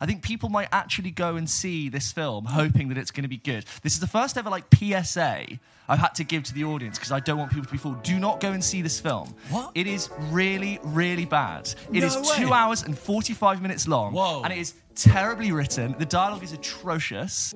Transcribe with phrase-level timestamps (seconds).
[0.00, 3.28] I think people might actually go and see this film hoping that it's going to
[3.28, 3.64] be good.
[3.82, 5.44] This is the first ever like PSA
[5.90, 8.02] I've had to give to the audience because I don't want people to be fooled.
[8.02, 9.34] Do not go and see this film.
[9.50, 9.70] What?
[9.74, 11.72] It is really, really bad.
[11.92, 12.36] It No is way.
[12.36, 14.12] two hours and 45 minutes long.
[14.12, 14.42] Whoa.
[14.44, 15.94] And it is terribly written.
[15.98, 17.54] The dialogue is atrocious.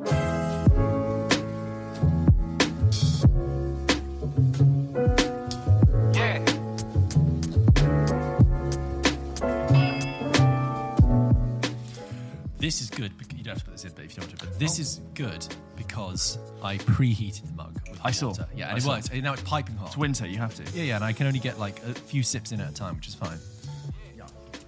[12.73, 13.17] This is good.
[13.19, 14.47] bec- You don't have to put this in, but if you don't want to.
[14.47, 18.29] But this is good because I preheated the mug with hot I saw.
[18.29, 18.49] water.
[18.57, 18.89] Yeah, I and it saw.
[18.95, 19.09] works.
[19.11, 19.89] And now it's piping hot.
[19.89, 20.63] It's winter, you have to.
[20.75, 22.97] yeah, yeah, and I can only get like a few sips in at a time,
[22.97, 23.39] which is fine.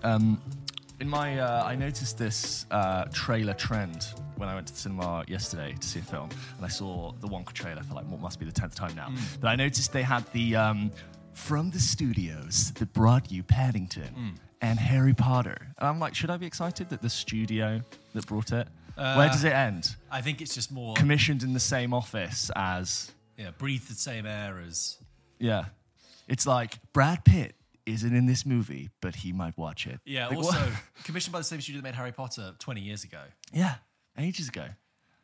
[0.03, 0.41] Um,
[1.01, 5.25] in my, uh, I noticed this uh, trailer trend when I went to the cinema
[5.27, 8.39] yesterday to see a film, and I saw the Wonka trailer for like what must
[8.39, 9.13] be the tenth time now.
[9.41, 10.91] But I noticed they had the um,
[11.33, 16.39] from the studios that brought you Paddington and Harry Potter, and I'm like, should I
[16.39, 17.83] be excited that the studio
[18.15, 18.67] that brought it?
[18.97, 19.95] Uh, where does it end?
[20.11, 24.25] I think it's just more, Commissioned in the same office as yeah, breathe the same
[24.25, 24.97] air as.
[25.39, 25.67] yeah,
[26.29, 27.55] it's like Brad Pitt
[27.85, 30.01] isn't in this movie, but he might watch it.
[30.07, 30.67] Yeah, Like, also
[31.05, 33.21] commissioned by the same studio that made Harry Potter 20 years ago.
[33.53, 33.75] yeah,
[34.17, 34.65] ages ago.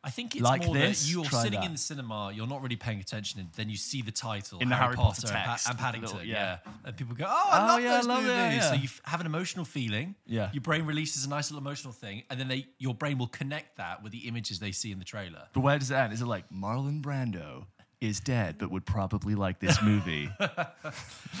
[0.03, 1.65] I think it's Like more this, that you're sitting that.
[1.67, 4.67] in the cinema, you're not really paying attention, and then you see the title In
[4.69, 6.57] the Harry Potter and, text, and Paddington, little- yeah.
[6.65, 6.71] yeah.
[6.85, 8.83] and people go, "Oh, I Oh, love yeah, I those love it, movies." So you
[8.85, 10.15] f- have an emotional feeling.
[10.25, 10.49] Yeah.
[10.53, 13.77] your brain releases a nice little emotional thing, and then they, your brain will connect
[13.77, 15.43] that with the images they see in the trailer.
[15.53, 16.13] But where does it end?
[16.13, 17.65] Is it like Marlon Brando
[17.99, 20.31] is dead, but would probably like this movie?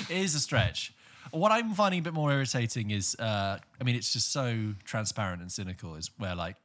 [0.09, 0.93] It is a stretch.
[1.31, 5.41] What I'm finding a bit more irritating is, uh, I mean, it's just so transparent
[5.41, 5.95] and cynical.
[5.95, 6.57] Is where like,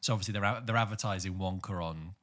[0.00, 2.14] so obviously they're they're advertising Wonka on,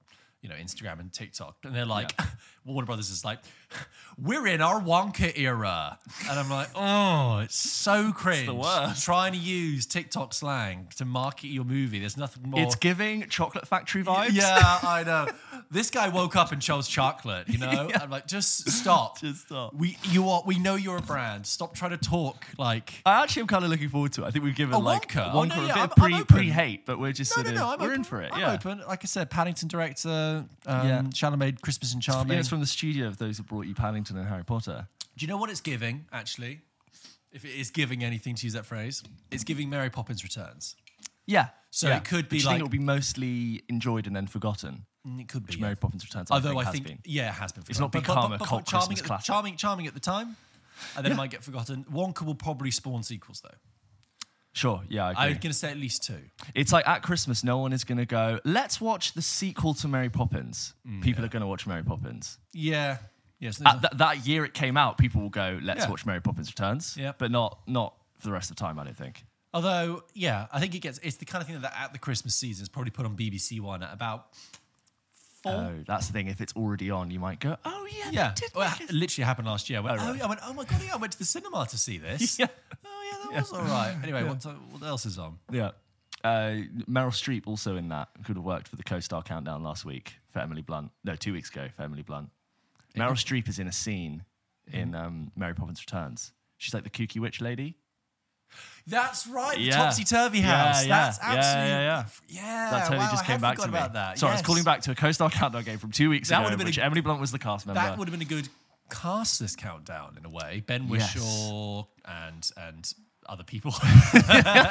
[0.41, 2.17] you know, Instagram and TikTok, and they're like,
[2.65, 3.39] Warner Brothers is like,
[4.17, 5.97] we're in our Wonka era,
[6.29, 8.49] and I'm like, oh, it's so cringe.
[8.49, 9.03] worst.
[9.03, 11.99] Trying to use TikTok slang to market your movie.
[11.99, 12.61] There's nothing more.
[12.61, 14.31] it's giving Chocolate Factory vibes.
[14.33, 15.27] Yeah, I know.
[15.71, 17.49] This guy woke up and chose chocolate.
[17.49, 19.19] You know, I'm like, just stop.
[19.25, 19.73] Just stop.
[19.73, 20.43] We you are.
[20.45, 21.45] We know you're a brand.
[21.47, 23.01] Stop trying to talk like.
[23.05, 24.27] I actually am kind of looking forward to it.
[24.27, 25.31] I think we've given Oh, like Wonka.
[25.33, 27.47] Oh, no, a yeah, bit I'm- of I'm pre-pre hate, but we're just No, sort
[27.47, 27.73] no, of no.
[27.73, 27.95] I'm we're open.
[28.01, 28.29] in for it.
[28.31, 28.53] I'm yeah.
[28.53, 28.83] open.
[28.87, 31.01] Like I said, Paddington director, um, Yeah.
[31.09, 32.33] Chalamet, Christmas and Charming.
[32.33, 34.87] Yeah, it's from the studio of those that brought you Paddington and Harry Potter.
[35.17, 36.05] Do you know what it's giving?
[36.13, 36.61] Actually,
[37.33, 40.77] if it is giving anything to use that phrase, it's giving Mary Poppins Returns.
[41.25, 41.47] Yeah.
[41.69, 41.97] So yeah.
[41.97, 44.85] it could be do you think it will be mostly enjoyed and then forgotten.
[45.05, 45.55] Mm, It could be.
[45.55, 45.63] Yeah.
[45.63, 46.31] Mary Poppins Returns.
[46.31, 46.99] I Although think I has think, been.
[47.03, 47.65] yeah, it has been.
[47.67, 49.25] It's not become a but, cult charming, Christmas at the, classic.
[49.25, 50.37] charming, charming at the time,
[50.95, 51.85] and then it might get forgotten.
[51.91, 53.57] Wonka will probably spawn sequels, though.
[54.55, 54.81] Sure.
[54.89, 55.33] Yeah, I I'm agree.
[55.33, 56.17] going to say at least two.
[56.55, 59.87] It's like at Christmas, no one is going to go, let's watch the sequel to
[59.89, 60.73] Mary Poppins.
[60.87, 62.37] Mm, People are going to watch Mary Poppins.
[62.53, 62.97] Yeah.
[63.39, 63.61] Yes.
[63.65, 65.89] At th- that year it came out, people will go, let's Yeah.
[65.89, 66.95] watch Mary Poppins Returns.
[66.97, 67.11] Yeah.
[67.17, 69.25] But not not for the rest of the time, I don't think.
[69.53, 70.99] Although, yeah, I think it gets.
[71.03, 73.59] It's the kind of thing that at the Christmas season is probably put on BBC
[73.59, 74.27] One at about
[75.51, 75.53] four.
[75.53, 76.27] Oh, that's the thing.
[76.27, 78.09] If it's already on, you might go, oh, yeah.
[78.11, 79.79] yeah, did well, it it- literally happened last year.
[79.79, 80.25] I went, Oh, oh.
[80.25, 82.37] I went, oh my god, yeah, I went to the cinema to see this.
[82.39, 82.47] Yeah.
[82.85, 83.95] Oh yeah, that was all right.
[84.03, 85.37] Anyway, what, what else is on?
[85.51, 85.71] Yeah.
[86.23, 90.13] Uh, Meryl Streep also in that could have worked for the co-star countdown last week
[90.29, 90.89] for Emily Blunt.
[91.03, 92.29] No, two weeks ago for Emily Blunt.
[92.97, 94.23] Meryl Streep is in a scene
[94.71, 96.31] in um, Mary Poppins Returns.
[96.57, 97.75] She's like the kooky witch lady.
[98.87, 99.75] That's right, the Yeah.
[99.77, 100.85] topsy turvy house.
[100.85, 102.05] yeah, That's yeah, absolutely yeah, yeah.
[102.43, 102.69] yeah.
[102.71, 103.69] That totally wow, just came back to me.
[103.69, 104.19] about that.
[104.19, 106.55] Sorry, I was calling back to a co-star countdown game from two weeks That ago,
[106.55, 107.81] been which a- Emily Blunt was the cast member.
[107.81, 108.47] That would have been a good
[108.91, 110.63] cast this countdown in a way.
[110.67, 111.15] Ben Yes.
[111.15, 112.93] Whishaw and and
[113.27, 113.73] other people.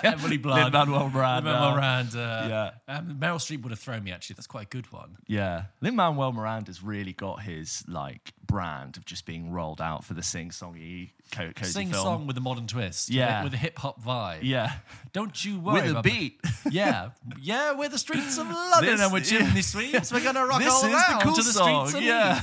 [0.02, 0.72] Emily Blunt.
[0.74, 1.50] Lin-Manuel Miranda.
[1.50, 2.72] Lin-Manuel Miranda.
[2.88, 2.94] Yeah.
[2.96, 4.34] Um, Meryl Streep would have thrown me actually.
[4.34, 5.16] That's quite a good one.
[5.26, 10.14] Yeah, Lin Manuel Miranda's really got his like brand of just being rolled out for
[10.14, 12.02] the sing-songy co- cozy Sing film.
[12.02, 13.10] song with a modern twist.
[13.10, 13.42] Yeah.
[13.42, 14.40] With a, hip hop vibe.
[14.42, 14.72] Yeah,
[15.12, 15.82] Don't you worry.
[15.88, 16.40] with a beat.
[16.70, 17.10] Yeah.
[17.42, 20.10] Yeah, we're the streets of London This- and we're chimney sweeps.
[20.12, 21.86] We're going to rock this all is around the cool to the song.
[21.88, 22.40] streets of yeah,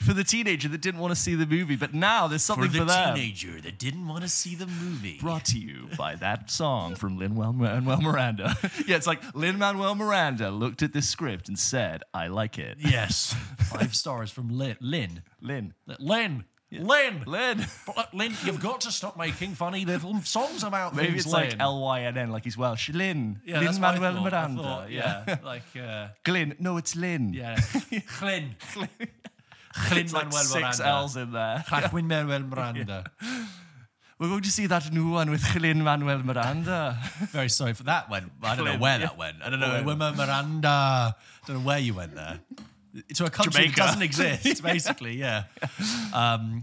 [0.00, 2.72] for the teenager that didn't want to see the movie, but now there's something For
[2.72, 3.14] the for, them.
[3.16, 5.18] teenager that didn't want to see the movie.
[5.20, 8.56] Brought to you by that song from Lin Manuel Miranda.
[8.86, 12.78] yeah, it's like Lin Manuel Miranda looked at this script and said, "I like it."
[12.80, 13.34] Yes.
[13.58, 14.76] Five stars from Lynn.
[14.80, 15.22] Lynn.
[15.40, 16.44] Lin, Lynn.
[16.72, 17.22] Lynn.
[17.24, 17.64] Lin.
[17.86, 21.50] But, Lynn, you've got to stop making funny little songs about Maybe things, it's like
[21.50, 21.60] Lynn.
[21.60, 22.90] L Y N N, like he's Welsh.
[22.90, 23.40] Lin.
[23.46, 24.24] Yeah, Lin Manuel thought.
[24.24, 24.62] Miranda.
[24.62, 25.24] thought, yeah.
[25.28, 26.56] yeah, like uh, Glyn.
[26.58, 27.32] No, it's Lin.
[27.32, 27.60] yeah,
[28.18, 28.88] Glyn, Glyn
[29.92, 30.86] It's like Manuel six Miranda.
[30.86, 31.64] L's in there.
[31.90, 33.04] Glyn Manuel Miranda.
[34.18, 36.96] We're going to see that new one with Glyn Manuel Miranda.
[37.30, 38.08] Very sorry for that.
[38.08, 38.30] one.
[38.42, 39.06] I don't know where yeah.
[39.06, 39.36] that went.
[39.42, 39.68] I don't know.
[39.68, 39.86] Whatever.
[39.86, 41.16] Women Miranda.
[41.46, 42.38] don't know where you went there.
[43.16, 43.74] To a country Jamaica.
[43.76, 44.02] that doesn't
[44.42, 45.16] exist, basically.
[45.16, 45.44] Yeah.
[46.14, 46.62] Um,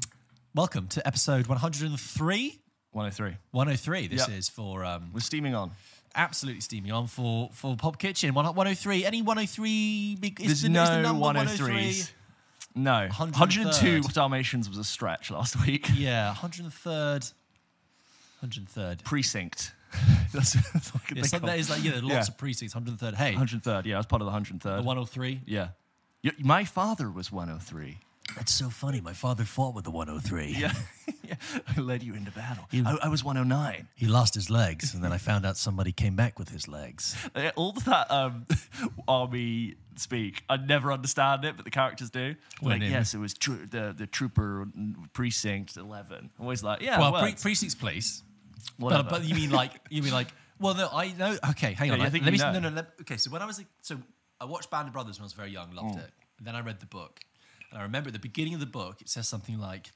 [0.55, 2.59] welcome to episode 103.
[2.91, 3.37] 103.
[3.51, 4.07] 103.
[4.07, 4.37] This Yep.
[4.37, 5.71] is for um, We're steaming on.
[6.15, 8.33] absolutely steaming on for for Pulp Kitchen.
[8.33, 9.03] One- 103.
[9.05, 10.17] Any 103?
[10.21, 12.11] big- Is There's the, no is the number 103s.
[12.75, 13.31] No, 103rd.
[13.39, 15.89] 102 Dalmatians was a stretch last week.
[15.93, 17.33] Yeah, 103rd.
[18.43, 19.03] 103rd.
[19.03, 19.73] Precinct.
[20.33, 21.43] that's, that's what I could Yeah, think so of.
[21.43, 22.19] there is like yeah, lots Yeah.
[22.21, 22.73] of precincts.
[22.75, 23.15] 103rd.
[23.15, 23.85] Hey, 103rd.
[23.85, 24.77] Yeah, I was part of the 103rd.
[24.77, 25.41] the 103.
[25.45, 25.69] yeah.
[26.23, 27.97] Y- My father was 103.
[28.37, 29.01] That's so funny.
[29.01, 30.55] My father fought with the 103.
[30.57, 30.71] Yeah.
[31.27, 31.33] yeah.
[31.75, 32.65] I led you into battle.
[32.73, 33.89] I, I was 109.
[33.95, 37.13] He lost his legs, and then I found out somebody came back with his legs.
[37.35, 38.45] Uh, All of that um,
[39.07, 42.35] army speak, I never understand it, but the characters do.
[42.61, 44.65] Like, yes, it was tr- the, the trooper
[45.11, 46.17] precinct 11.
[46.17, 48.23] I'm always like, yeah, well, well, pre- precincts police.
[48.77, 49.03] Whatever.
[49.03, 50.27] But, but you mean like you mean like
[50.59, 52.59] well no I know okay hang on Yeah, I think let you me know.
[52.59, 53.97] no no let, okay so when I was like, so
[54.39, 56.03] I watched Band of Brothers when I was very young loved mm.
[56.03, 57.19] it and then I read the book
[57.71, 59.91] and I remember at the beginning of the book it says something like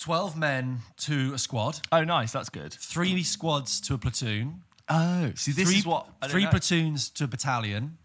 [0.00, 2.32] 12 men to a squad oh, nice.
[2.32, 2.72] That's good.
[2.72, 6.06] three squads to a platoon Oh, see, this three, is what.
[6.22, 6.50] I don't three know.
[6.50, 7.98] platoons to a battalion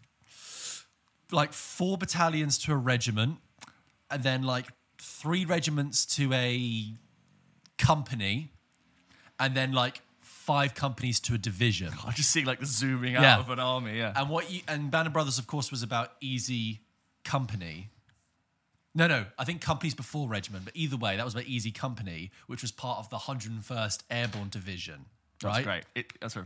[1.34, 3.38] like four battalions to a regiment
[4.10, 4.68] and then like
[5.02, 6.94] three regiments to a
[7.78, 8.53] company
[9.40, 13.22] and then like five companies to a division I'm just seeing like the zooming out
[13.24, 13.40] Yeah.
[13.40, 13.98] of an army.
[13.98, 14.14] Yeah.
[14.16, 16.82] and what you and band of brothers of course was about easy
[17.24, 17.90] company
[18.96, 22.32] no no i think companies before regiment but either way that was about easy company
[22.48, 25.06] which was part of the 101st airborne division
[25.44, 25.84] That's right great.
[25.96, 26.46] It, that's right.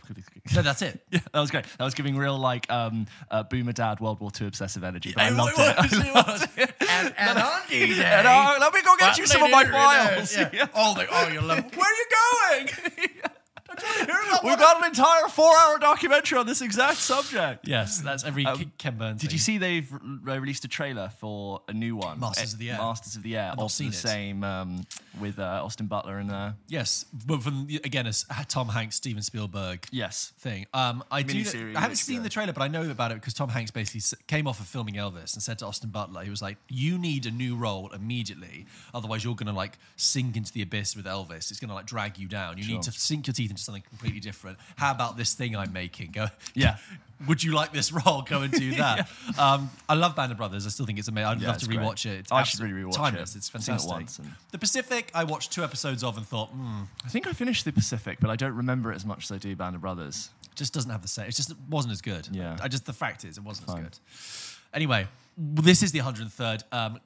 [0.55, 1.65] no that's it Yeah, that was great.
[1.77, 5.13] That was giving real like um, uh, boomer dad World War II obsessive energy.
[5.15, 6.05] But I It loved was, it.
[6.05, 6.47] it was.
[6.89, 10.35] and, and on D-Day, And, uh, let me go get you some of my files.
[10.35, 10.67] Yeah.
[10.73, 11.63] All the, oh, you love.
[11.75, 12.69] Where are you going?
[14.44, 17.68] We've got an entire four-hour documentary on this exact subject.
[17.68, 19.22] Yes, that's every Um, Ken Burns.
[19.22, 22.19] Did you see they've re- released a trailer for a new one?
[22.19, 22.78] Masters of the Air.
[22.78, 23.50] Masters of the Air.
[23.50, 24.00] not Also seen the it.
[24.00, 24.86] same um,
[25.19, 29.86] with uh, Austin Butler and uh, Yes, but from again, as Tom Hanks, Steven Spielberg
[29.92, 30.33] yes.
[30.40, 30.66] thing.
[30.74, 31.44] Um, I do.
[31.75, 34.48] I haven't seen the trailer, but I know about it because Tom Hanks basically came
[34.48, 37.31] off of filming Elvis and said to Austin Butler, he was like, "You need a
[37.31, 41.50] new role immediately, otherwise you're going to like sink into the abyss with Elvis.
[41.51, 42.57] It's going to like drag you down.
[42.57, 44.57] You need to sink your teeth into something completely different.
[44.75, 46.12] How about this thing I'm making?
[46.12, 46.77] Go, Yeah.
[47.27, 48.21] Would you like this role?
[48.21, 49.09] Go and do that.
[49.39, 50.68] um, I love Band of Brothers.
[50.68, 51.27] I still think it's amazing.
[51.27, 51.79] I'd Yeah, love to great.
[51.79, 52.19] rewatch it.
[52.19, 53.33] It's I should really rewatch timeless.
[53.33, 53.39] it.
[53.39, 53.91] It's it fantastic.
[53.91, 57.33] once and- The Pacific, I watched two episodes of and thought, hmm, I think I
[57.33, 59.81] finished the Pacific, but I don't remember it as much as I do Band of
[59.81, 60.30] Brothers.
[60.53, 61.25] just doesn't have the same.
[61.27, 62.27] It just wasn't as good.
[62.31, 62.57] Yeah.
[62.62, 63.77] I just the fact is it wasn't Fine.
[63.77, 64.00] as good.
[64.75, 65.07] Anyway,
[65.38, 67.00] this is the 103rd um,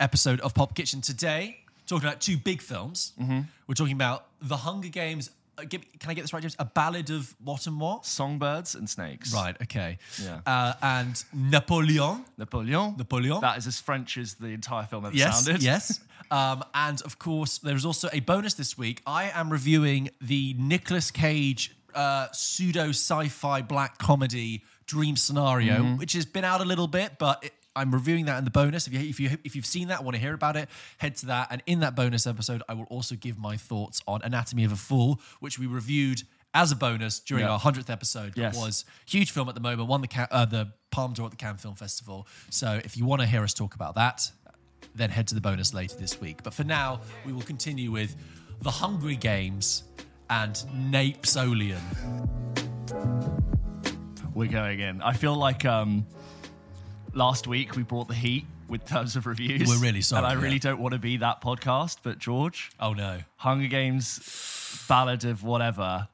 [0.00, 1.00] episode of Pulp Kitchen.
[1.00, 3.12] Today, talking about two big films.
[3.20, 3.40] Mm-hmm.
[3.68, 5.30] We're talking about The Hunger Games.
[5.56, 6.56] Uh, give, can I get this right, James?
[6.58, 8.04] A Ballad of What and What?
[8.06, 9.32] Songbirds and Snakes.
[9.32, 9.56] Right.
[9.62, 9.98] Okay.
[10.22, 10.40] Yeah.
[10.46, 12.24] Uh, and Napoleon.
[12.38, 12.94] Napoleon.
[12.98, 13.40] Napoleon.
[13.40, 15.62] That is as French as the entire film ever Yes, sounded.
[15.62, 16.00] yes.
[16.30, 19.02] Um, and of course, there is also a bonus this week.
[19.06, 25.96] I am reviewing the Nicolas Cage uh, pseudo sci-fi black comedy Dream Scenario, Mm-hmm.
[25.98, 28.86] which has been out a little bit, but it, I'm reviewing that in the bonus.
[28.86, 30.68] If you if you if you've seen that, want to hear about it,
[30.98, 31.48] head to that.
[31.50, 34.76] And in that bonus episode, I will also give my thoughts on Anatomy of a
[34.76, 36.22] Fall, which we reviewed
[36.54, 37.50] as a bonus during Yeah.
[37.50, 38.34] our hundredth episode.
[38.36, 38.56] Yes.
[38.56, 39.88] It was huge film at the moment.
[39.88, 42.28] Won the uh, the Palme d'Or at the Cannes Film Festival.
[42.50, 44.30] So if you want to hear us talk about that,
[44.94, 46.44] then head to the bonus later this week.
[46.44, 48.14] But for now, we will continue with
[48.62, 49.82] The Hungry Games
[50.30, 50.54] and
[50.90, 51.80] Napesolian.
[54.34, 55.02] We're going in.
[55.02, 56.06] I feel like um,
[57.14, 59.68] last week we brought the heat with terms of reviews.
[59.68, 60.60] We're really sorry, And I really yeah.
[60.60, 63.18] don't want to be that podcast, but George, Oh no.
[63.36, 66.08] Hunger Games, Ballad of whatever.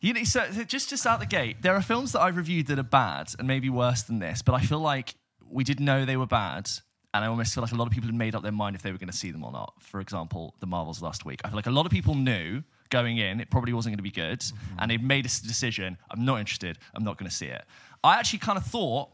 [0.00, 2.78] You know, so just just out the gate, there are films that I've reviewed that
[2.78, 5.14] are bad and maybe worse than this, but I feel like
[5.48, 6.68] we did know they were bad.
[7.14, 8.82] And I almost feel like a lot of people had made up their mind if
[8.82, 9.72] they were going to see them or not.
[9.80, 11.40] For example, the Marvels last week.
[11.44, 14.02] I feel like a lot of people knew going in it probably wasn't going to
[14.02, 14.40] be good.
[14.40, 14.78] Mm-hmm.
[14.80, 16.78] And they made a decision I'm not interested.
[16.94, 17.64] I'm not going to see it.
[18.04, 19.08] I actually kind of thought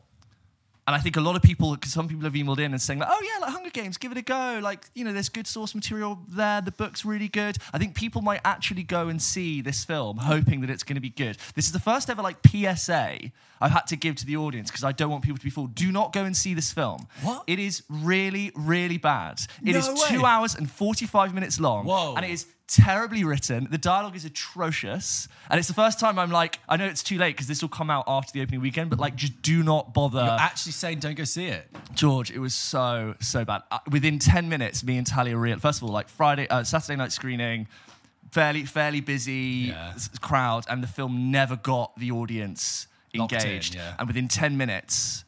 [0.86, 2.98] and I think a lot of people, because some people have emailed in and saying,
[2.98, 4.58] like, oh, yeah, like Hunger Games, give it a go.
[4.60, 6.60] Like, you know, there's good source material there.
[6.60, 7.58] The book's really good.
[7.72, 11.00] I think people might actually go and see this film hoping that it's going to
[11.00, 11.36] be good.
[11.54, 13.18] This is the first ever, like, PSA
[13.60, 15.74] I've had to give to the audience because I don't want people to be fooled.
[15.76, 17.06] Do not go and see this film.
[17.22, 17.44] What?
[17.46, 19.40] It is really, really bad.
[19.64, 19.94] It No is way.
[20.08, 21.86] two hours and 45 minutes long.
[21.86, 22.14] Whoa.
[22.16, 23.68] And it is terribly written.
[23.70, 25.28] The dialogue is atrocious.
[25.50, 27.68] And it's the first time I'm like, I know it's too late because this will
[27.68, 30.20] come out after the opening weekend, but like, just do not bother.
[30.20, 31.68] You're actually saying don't go see it.
[31.94, 33.62] George, it was so so bad.
[33.70, 35.58] Uh, within ten minutes, me and Talia real.
[35.58, 37.66] First of all, like Friday, uh, Saturday night screening,
[38.30, 39.94] fairly fairly busy Yeah.
[40.20, 43.74] crowd, and the film never got the audience Locked in, engaged.
[43.74, 43.94] yeah.
[43.98, 45.24] And within ten minutes,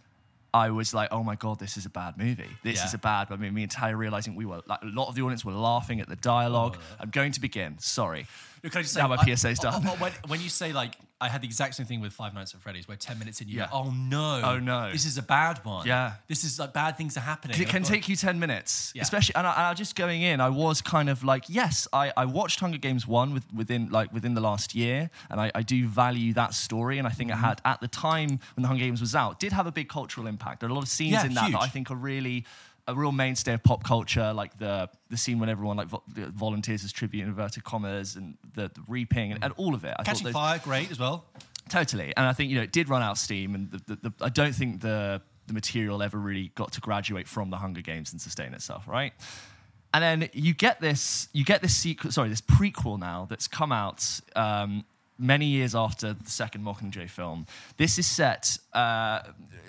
[0.55, 2.49] I was like, oh my god, this is a bad movie.
[2.63, 2.87] This Yeah.
[2.87, 3.27] is a bad.
[3.31, 6.01] I mean, me entire realizing we were like a lot of the audience were laughing
[6.01, 6.77] at the dialogue.
[6.79, 7.77] Oh, I'm going to begin.
[7.81, 8.27] Sorry.
[8.65, 9.83] Look, Can I just say, Now my I- PSA's oh, done.
[9.87, 12.55] oh, when, when you say like, I had the exact same thing with Five Nights
[12.55, 13.67] at Freddy's, where ten minutes in, you Yeah.
[13.71, 14.91] go, "Oh no, Oh, no.
[14.91, 15.87] this is a bad one.
[15.87, 16.15] Yeah.
[16.29, 17.61] this is like bad things are happening.
[17.61, 19.03] It can take you 10 minutes, Yeah.
[19.03, 19.35] especially.
[19.37, 22.79] And I, just going in, I was kind of like, yes, I, I watched Hunger
[22.79, 26.53] Games 1 with, within like within the last year, and I, I do value that
[26.55, 26.99] story.
[26.99, 27.45] And I think Mm-hmm.
[27.45, 29.89] it had, at the time when the Hunger Games was out, did have a big
[29.91, 30.61] cultural impact.
[30.61, 31.53] There are a lot of scenes Yeah, in that huge.
[31.53, 32.45] that I think are really
[32.87, 36.85] a real mainstay of pop culture, like the the scene when everyone like vo- volunteers
[36.85, 39.95] as tribute inverted commas, and the, the reaping, and, and all of it.
[39.99, 41.25] I Catching those- Fire, great as well.
[41.69, 44.13] Totally, and I think you know it did run out of steam, and the, the,
[44.21, 48.13] I don't think the the material ever really got to graduate from the Hunger Games
[48.13, 49.13] and sustain itself, right?
[49.93, 53.71] And then you get this, you get this sequel, sorry, this prequel now that's come
[53.71, 54.85] out um,
[55.19, 57.47] many years after the second Mockingjay film.
[57.77, 58.59] This is set.
[58.73, 59.21] Uh,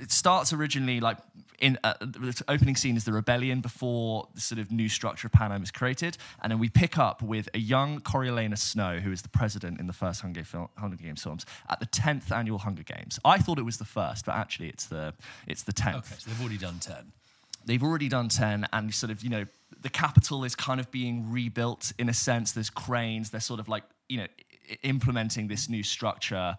[0.01, 1.17] it starts originally like
[1.59, 5.31] in uh, the opening scene is the rebellion before the sort of new structure of
[5.31, 9.21] Panem is created, and then we pick up with a young Coriolanus Snow, who is
[9.21, 12.83] the president in the first Hunger, film, Hunger Games films, at the tenth annual Hunger
[12.83, 13.19] Games.
[13.23, 15.13] I thought it was the first, but actually it's the
[15.47, 17.13] it's the tenth Okay, so they've already done ten.
[17.65, 19.45] they've already done 10 and sort of you know
[19.81, 23.67] the capital is kind of being rebuilt in a sense there's cranes they're sort of
[23.67, 24.27] like you know
[24.83, 26.55] implementing this new structure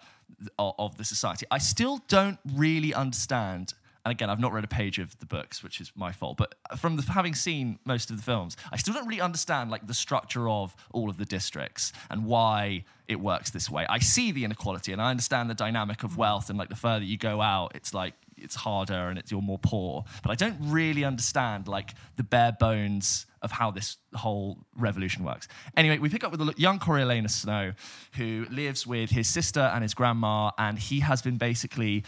[0.59, 4.69] of, of the society i still don't really understand and again i've not read a
[4.69, 8.17] page of the books which is my fault but from the, having seen most of
[8.17, 11.93] the films i still don't really understand like the structure of all of the districts
[12.11, 16.03] and why it works this way i see the inequality and i understand the dynamic
[16.03, 19.31] of wealth and like the further you go out it's like it's harder and it's
[19.31, 20.05] you're more poor.
[20.23, 25.47] But I don't really understand like the bare bones of how this whole revolution works.
[25.77, 27.73] Anyway, we pick up with a young Coriolanus Snow
[28.17, 32.05] who lives with his sister and his grandma, and he has been basically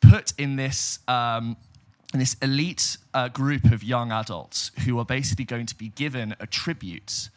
[0.00, 0.98] put in this.
[1.08, 1.56] Um,
[2.14, 6.46] this elite uh, group of young adults who are basically going to be given a
[6.46, 7.30] tribute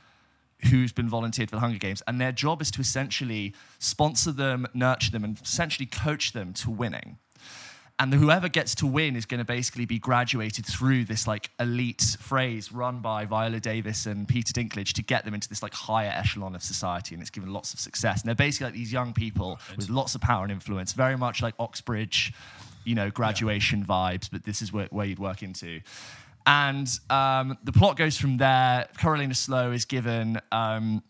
[0.70, 4.68] who's been volunteered for the Hunger Games, and their job is to essentially sponsor them,
[4.74, 7.20] nurture them, and essentially coach them to winning.
[7.98, 12.18] And whoever gets to win is going to basically be graduated through this like elite
[12.20, 16.12] phrase run by Viola Davis and Peter Dinklage to get them into this like higher
[16.14, 18.22] echelon of society, and it's given lots of success.
[18.22, 21.42] And they're basically like these young people with lots of power and influence, very much
[21.42, 22.34] like Oxbridge,
[22.84, 24.30] you know, graduation vibes.
[24.30, 25.80] But this is where, where you'd work into.
[26.46, 28.90] And um, the plot goes from there.
[28.98, 30.40] Coriolanus Snow is given.
[30.52, 31.02] Um,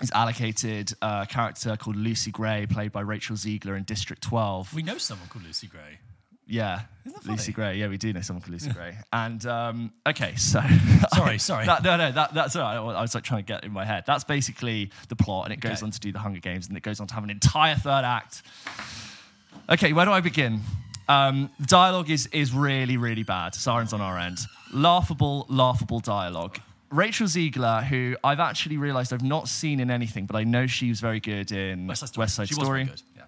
[0.00, 4.72] is allocated a character called Lucy Gray, played by Rachel Zegler in District 12.
[4.72, 5.98] We know someone called Lucy Gray.
[6.50, 6.80] Yeah,
[7.26, 7.52] Lucy?
[7.52, 7.76] Gray.
[7.76, 8.96] Yeah, we do know someone called Lucy Gray.
[9.12, 10.62] And um, okay, so
[11.14, 11.66] Sorry, sorry.
[11.66, 12.76] That- no, no, that, that's all right.
[12.96, 14.04] I was like trying to get in my head.
[14.06, 15.84] That's basically the plot, and it goes Okay.
[15.84, 18.04] on to do the Hunger Games, and it goes on to have an entire third
[18.04, 18.42] act.
[19.68, 20.60] Okay, where do I begin?
[21.08, 23.54] Um, the dialogue is is really really bad.
[23.54, 24.38] Sirens on our end.
[24.72, 26.58] Laughable, laughable dialogue.
[26.90, 30.88] Rachel Zegler, who I've actually realised I've not seen in anything, but I know she
[30.88, 32.22] was very good in West Side Story.
[32.22, 33.02] West Side she was very good.
[33.16, 33.24] Yeah.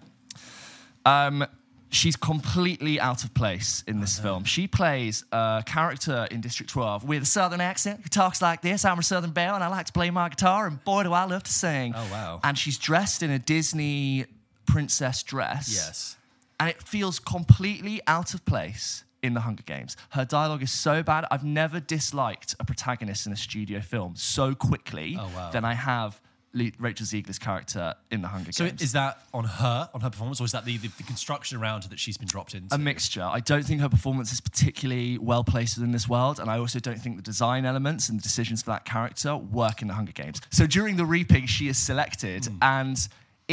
[1.27, 1.45] Um,
[1.91, 4.43] she's completely out of place in this film.
[4.45, 8.85] She plays a character in District 12 with a southern accent who talks like this.
[8.85, 11.25] I'm a southern belle and I like to play my guitar, and boy, do I
[11.25, 11.93] love to sing.
[11.95, 12.39] Oh, wow.
[12.43, 14.25] And she's dressed in a Disney
[14.65, 15.71] princess dress.
[15.73, 16.15] Yes.
[16.59, 19.97] And it feels completely out of place in the Hunger Games.
[20.11, 21.25] Her dialogue is so bad.
[21.29, 25.51] I've never disliked a protagonist in a studio film so quickly Oh, wow.
[25.51, 26.19] than I have
[26.53, 28.81] Le- Rachel Zegler's character in the Hunger So Games.
[28.81, 31.57] So is that on her, on her performance, or is that the, the, the construction
[31.57, 32.73] around her that she's been dropped into?
[32.73, 33.23] a mixture.
[33.23, 36.79] I don't think her performance is particularly well placed within this world, and I also
[36.79, 40.11] don't think the design elements and the decisions for that character work in the Hunger
[40.11, 40.41] Games.
[40.51, 42.57] So during the reaping, she is selected, hmm.
[42.61, 43.07] and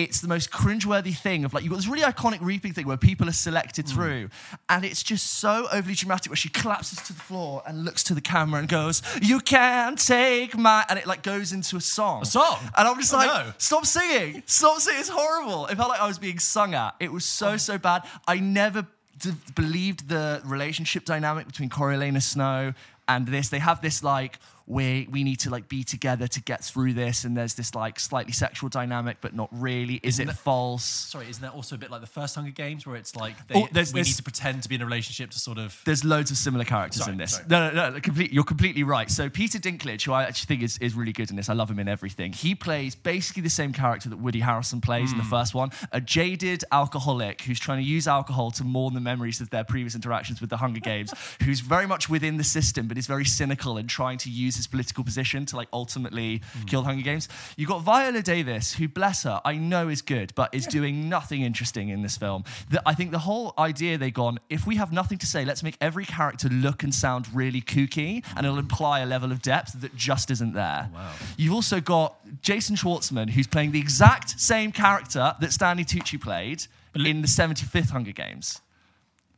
[0.04, 2.96] it's the most cringeworthy thing of like you've got this really iconic reaping thing where
[2.96, 3.92] people are selected mm.
[3.92, 4.30] through,
[4.68, 8.14] and it's just so overly dramatic where she collapses to the floor and looks to
[8.14, 12.22] the camera and goes, "You can't take my," and it like goes into a song.
[12.22, 12.58] A song?
[12.76, 13.52] and I'm just Oh, like, no.
[13.58, 15.00] stop singing, stop singing.
[15.00, 15.66] It's horrible.
[15.66, 16.94] It felt like I was being sung at.
[17.00, 17.56] It was so oh.
[17.56, 18.02] so bad.
[18.26, 18.86] I never
[19.18, 22.74] d- believed the relationship dynamic between Coriolanus Snow
[23.08, 23.48] and this.
[23.48, 24.38] They have this like
[24.68, 27.98] we we need to like be together to get through this, and there's this like
[27.98, 29.98] slightly sexual dynamic, but not really.
[30.02, 30.84] Is it that- false?
[30.84, 33.54] Sorry, isn't that also a bit like the first Hunger Games, where it's like they,
[33.54, 35.80] Oh, there's- we there's- need to pretend to be in a relationship to sort of?
[35.84, 37.32] There's loads of similar characters Sorry, in this.
[37.32, 37.46] sorry.
[37.48, 38.00] No, no, no.
[38.00, 39.10] Complete, you're completely right.
[39.10, 41.70] So Peter Dinklage, who I actually think is, is really good in this, I love
[41.70, 42.32] him in everything.
[42.34, 45.30] He plays basically the same character that Woody Harrelson plays in the Hmm.
[45.30, 49.48] first one, a jaded alcoholic who's trying to use alcohol to mourn the memories of
[49.50, 53.06] their previous interactions with the Hunger Games, who's very much within the system but is
[53.06, 56.68] very cynical and trying to use his political position to like ultimately mm.
[56.68, 57.28] kill the Hunger Games.
[57.56, 61.42] You got Viola Davis, who bless her, I know is good, but is doing nothing
[61.42, 62.44] interesting in this film.
[62.70, 65.62] The, I think the whole idea they gone, if we have nothing to say, let's
[65.62, 68.60] make every character look and sound really kooky, and it'll mm.
[68.60, 70.90] imply a level of depth that just isn't there.
[70.92, 71.12] Oh, wow.
[71.36, 76.64] You've also got Jason Schwartzman, who's playing the exact same character that Stanley Tucci played
[76.94, 78.60] in the 75th Hunger Games.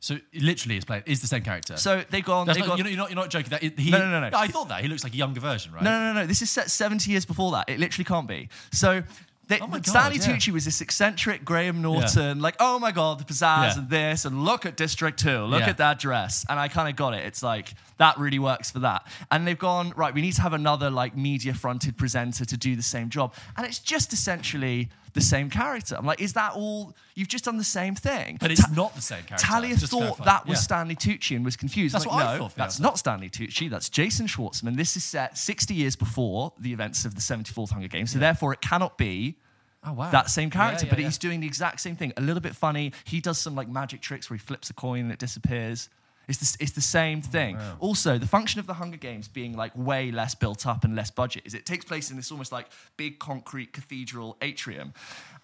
[0.00, 1.76] So literally, it's played is the same character.
[1.76, 2.46] So they've gone.
[2.46, 3.50] They've not, gone you're, not, you're not you're not joking.
[3.50, 4.38] That he, No, no, no, no.
[4.38, 5.82] I thought that he looks like a younger version, right?
[5.82, 6.26] No, no, no, no.
[6.26, 7.68] This is set 70 years before that.
[7.68, 8.48] It literally can't be.
[8.72, 9.02] So.
[9.46, 10.26] They, Oh God, Stanley yeah.
[10.36, 13.78] Tucci was this eccentric Graham Norton, like, oh my God, the pizzazz Yeah.
[13.78, 15.70] and this, and look at District 2, look Yeah.
[15.70, 16.46] at that dress.
[16.48, 17.24] And I kind of got it.
[17.26, 19.08] It's like, that really works for that.
[19.28, 22.76] And they've gone, right, we need to have another, like, media fronted presenter to do
[22.76, 23.34] the same job.
[23.56, 25.96] And it's just essentially the same character.
[25.98, 26.94] I'm like, is that all?
[27.14, 28.38] You've just done the same thing.
[28.40, 29.46] But it's Ta- not the same character.
[29.46, 30.24] Talia just thought clarify.
[30.24, 30.62] that was Yeah.
[30.62, 31.94] Stanley Tucci and was confused.
[31.94, 32.84] That's like, what I no, thought, that's yeah.
[32.84, 33.68] not Stanley Tucci.
[33.68, 34.76] That's Jason Schwartzman.
[34.76, 38.12] This is set 60 years before the events of the 74th Hunger Games.
[38.12, 39.36] So therefore, it cannot be
[39.84, 40.10] Oh wow.
[40.10, 40.84] that same character.
[40.84, 41.04] Yeah, yeah, but yeah.
[41.06, 42.12] he's doing the exact same thing.
[42.16, 42.92] A little bit funny.
[43.04, 45.88] He does some like magic tricks where he flips a coin and it disappears.
[46.30, 47.58] It's the, it's the same thing.
[47.80, 51.10] Also, the function of the Hunger Games being like way less built up and less
[51.10, 54.94] budget is it takes place in this almost like big concrete cathedral atrium,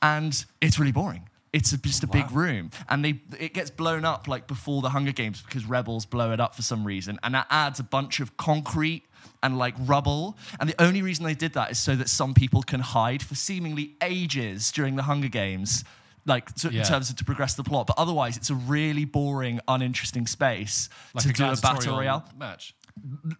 [0.00, 1.28] and it's really boring.
[1.52, 4.90] It's a, just a big room, and they it gets blown up like before the
[4.90, 8.20] Hunger Games because rebels blow it up for some reason, and that adds a bunch
[8.20, 9.04] of concrete
[9.42, 10.36] and like rubble.
[10.60, 13.34] And the only reason they did that is so that some people can hide for
[13.34, 15.84] seemingly ages during the Hunger Games,
[16.26, 16.80] like to, Yeah.
[16.80, 17.86] in terms of to progress the plot.
[17.86, 22.28] But otherwise, it's a really boring, uninteresting space like to a do a battle royale.
[22.38, 22.74] match.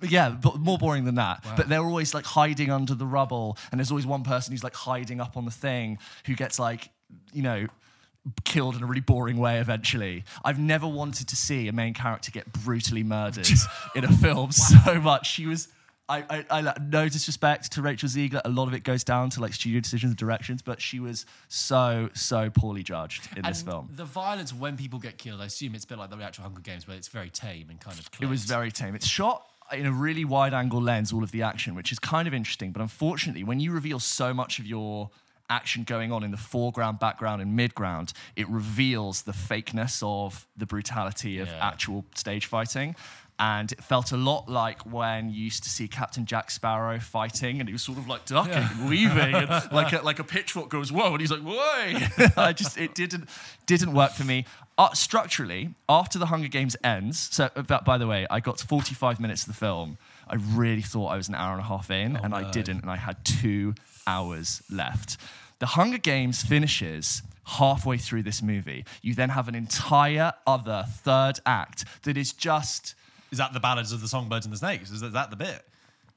[0.03, 1.45] Yeah, but more boring than that.
[1.57, 4.75] But they're always like hiding under the rubble, and there's always one person who's like
[4.75, 6.91] hiding up on the thing who gets like,
[7.33, 7.67] you know,
[8.45, 10.25] killed in a really boring way eventually.
[10.45, 13.49] I've never wanted to see a main character get brutally murdered
[13.95, 15.31] in a film so much.
[15.31, 15.69] She was.
[16.09, 18.41] I, I, I no disrespect to Rachel Zegler.
[18.45, 21.27] A lot of it goes down to like studio decisions and directions, but she was
[21.49, 23.89] so so poorly judged in this film.
[23.95, 26.61] The violence when people get killed, I assume it's a bit like the actual Hunger
[26.61, 28.09] Games, where it's very tame and kind of.
[28.21, 28.95] It was very tame.
[28.95, 32.29] It's shot in a really wide angle lens, all of the action, which is kind
[32.29, 32.71] of interesting.
[32.71, 35.11] But unfortunately, when you reveal so much of your
[35.49, 40.67] action going on in the foreground, background, and midground, it reveals the fakeness of the
[40.67, 41.69] brutality of Yeah.
[41.69, 42.95] actual stage fighting.
[43.39, 47.61] And it felt a lot like when you used to see Captain Jack Sparrow fighting,
[47.61, 50.71] and he was sort of like ducking and weaving, and like a, like a pitchfork
[50.71, 52.29] goes whoa, and he's like whoa.
[52.43, 53.29] I just it didn't
[53.67, 54.47] didn't work for me.
[54.79, 58.59] Uh, structurally, after the Hunger Games ends, so uh, but by the way, I got
[58.59, 59.99] to 45 minutes of the film.
[60.29, 62.91] I really thought I was an hour and a half in, and I didn't, and
[62.91, 63.75] I had two
[64.07, 65.19] hours left.
[65.59, 68.85] The Hunger Games finishes halfway through this movie.
[69.03, 72.95] You then have an entire other third act that is just
[73.31, 74.91] Is that the ballads of the songbirds and the snakes?
[74.91, 75.63] Is that, that the bit?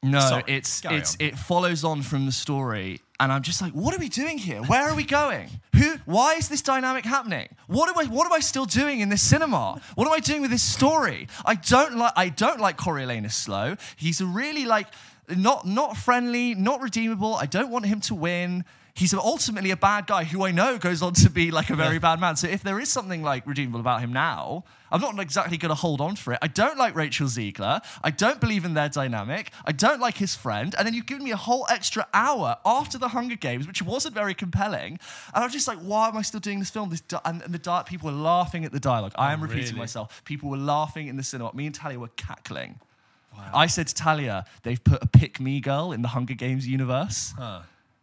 [0.02, 1.28] no, Sorry, it's carry it's on.
[1.28, 4.62] it follows on from the story, and I'm just like, what are we doing here?
[4.62, 5.50] Where are we going?
[5.76, 5.96] Who?
[6.06, 7.50] Why is this dynamic happening?
[7.68, 8.10] What am I?
[8.10, 9.82] What am I still doing in this cinema?
[9.96, 11.28] What am I doing with this story?
[11.46, 12.14] I don't like.
[12.16, 13.76] I don't like Coriolanus Snow.
[13.98, 14.88] He's a really like
[15.36, 17.36] not not friendly, not redeemable.
[17.36, 18.64] I don't want him to win.
[19.00, 22.00] He's ultimately a bad guy who I know goes on to be like a very
[22.00, 22.36] bad man.
[22.36, 25.76] So if there is something like redeemable about him now, I'm not exactly going to
[25.76, 26.40] hold on for it.
[26.42, 27.80] I don't like Rachel Zegler.
[28.04, 29.52] I don't believe in their dynamic.
[29.64, 30.76] I don't like his friend.
[30.78, 34.16] And then you've given me a whole extra hour after the Hunger Games, which wasn't
[34.16, 35.00] very compelling.
[35.34, 36.90] And I'm just like, why am I still doing this film?
[36.90, 39.14] This di- and, and the di- people were laughing at the dialogue.
[39.16, 39.80] I am oh, repeating really?
[39.80, 40.22] myself.
[40.26, 41.54] People were laughing in the cinema.
[41.54, 42.82] Me and Talia were cackling.
[43.54, 47.34] I said to Talia, they've put a pick me girl in the Hunger Games universe.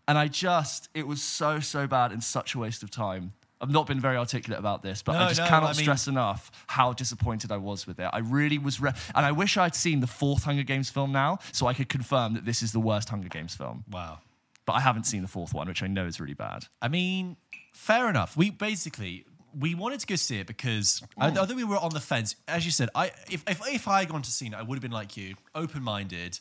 [0.09, 3.33] And I just, it was so, so bad and such a waste of time.
[3.61, 6.07] I've not been very articulate about this, but I just no, cannot I mean- stress
[6.09, 8.09] enough how disappointed I was with it.
[8.13, 11.39] I really was, re- and I wish I'd seen the fourth Hunger Games film now,
[11.53, 13.85] so I could confirm that this is the worst Hunger Games film.
[13.91, 14.19] Wow.
[14.67, 16.67] But I haven't seen the fourth one, which I know is really bad.
[16.83, 17.37] I mean,
[17.73, 18.37] fair enough.
[18.37, 19.25] We basically
[19.59, 22.67] we wanted to go see it because I although we were on the fence, as
[22.67, 24.83] you said, I if if, if I had gone to see it, I would have
[24.83, 26.41] been like you, open minded,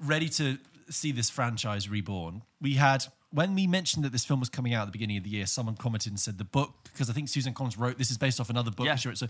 [0.00, 0.58] ready to
[0.90, 2.42] see this franchise reborn.
[2.60, 5.24] We had when we mentioned that this film was coming out at the beginning of
[5.24, 8.10] the year, someone commented and said the book because I think Susan Collins wrote this
[8.10, 8.86] is based off another book.
[8.86, 8.96] Yeah.
[8.96, 9.26] Sure, Uh, so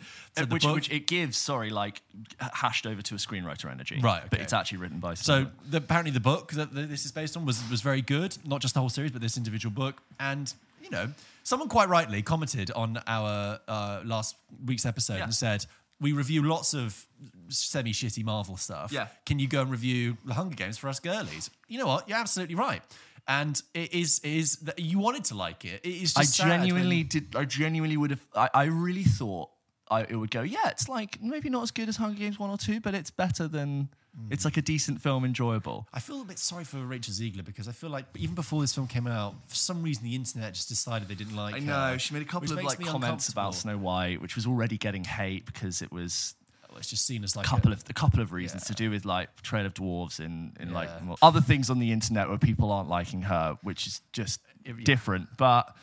[0.49, 2.01] which, book, which it gives, sorry, like
[2.39, 3.99] hashed over to a screenwriter energy.
[4.01, 7.37] Right, But it's actually written by So the, apparently the book that this is based
[7.37, 8.37] on was was very good.
[8.45, 10.01] Not just the whole series, but this individual book.
[10.21, 11.09] And you know,
[11.43, 15.25] someone quite rightly commented on our uh, last week's episode Yeah.
[15.25, 15.67] and said
[16.01, 17.07] we review lots of
[17.49, 18.93] semi shitty Marvel stuff.
[18.93, 19.09] Yeah.
[19.27, 21.51] Can you go and review the Hunger Games for us girlies?
[21.69, 22.09] You know what?
[22.09, 22.83] You're absolutely right.
[23.27, 25.81] And it is it is that you wanted to like it.
[25.85, 27.37] It is I just when- genuinely did.
[27.37, 28.25] I genuinely would have.
[28.35, 29.51] I, I really thought
[29.91, 32.51] I, it would go, yeah, it's like maybe not as good as Hunger Games one
[32.51, 33.89] or two, but it's better than.
[34.31, 35.87] It's like a decent film, enjoyable.
[35.95, 38.75] I feel a bit sorry for Rachel Zegler because I feel like even before this
[38.75, 41.55] film came out, for some reason the internet just decided they didn't like.
[41.55, 43.55] I her, know she made a couple of like comments about.
[43.55, 46.35] Snow White, which was already getting hate because it was
[46.69, 48.69] Well, It's just seen as like a couple a, of a couple of reasons Yeah.
[48.69, 51.07] to do with like Trail of Dwarves and, and like Yeah.
[51.11, 54.73] well, other things on the internet where people aren't liking her, which is just Yeah.
[54.83, 55.29] different.
[55.37, 55.77] But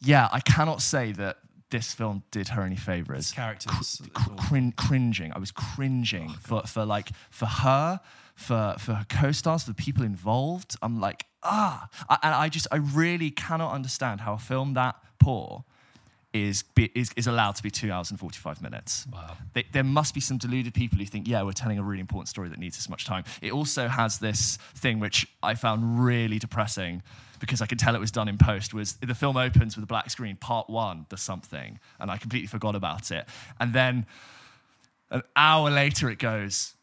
[0.00, 1.36] yeah, I cannot say that
[1.70, 3.18] this film did her any favors.
[3.18, 3.68] This character
[4.14, 5.32] Cr- cr- cringing.
[5.34, 8.00] I was cringing for, for like for her,
[8.34, 10.76] for for her co-stars, for the people involved.
[10.82, 14.96] I'm like ah, I, and I just I really cannot understand how a film that
[15.18, 15.64] poor
[16.32, 19.06] is be, is is allowed to be two hours and forty five minutes.
[19.12, 19.36] Wow.
[19.54, 22.28] They, there must be some deluded people who think, yeah, we're telling a really important
[22.28, 23.24] story that needs this much time.
[23.40, 27.02] It also has this thing which I found really depressing
[27.40, 28.74] because I could tell it was done in post.
[28.74, 32.48] Was the film opens with a black screen, part one, the something, and I completely
[32.48, 33.26] forgot about it.
[33.60, 34.06] And then
[35.10, 36.74] an hour later, it goes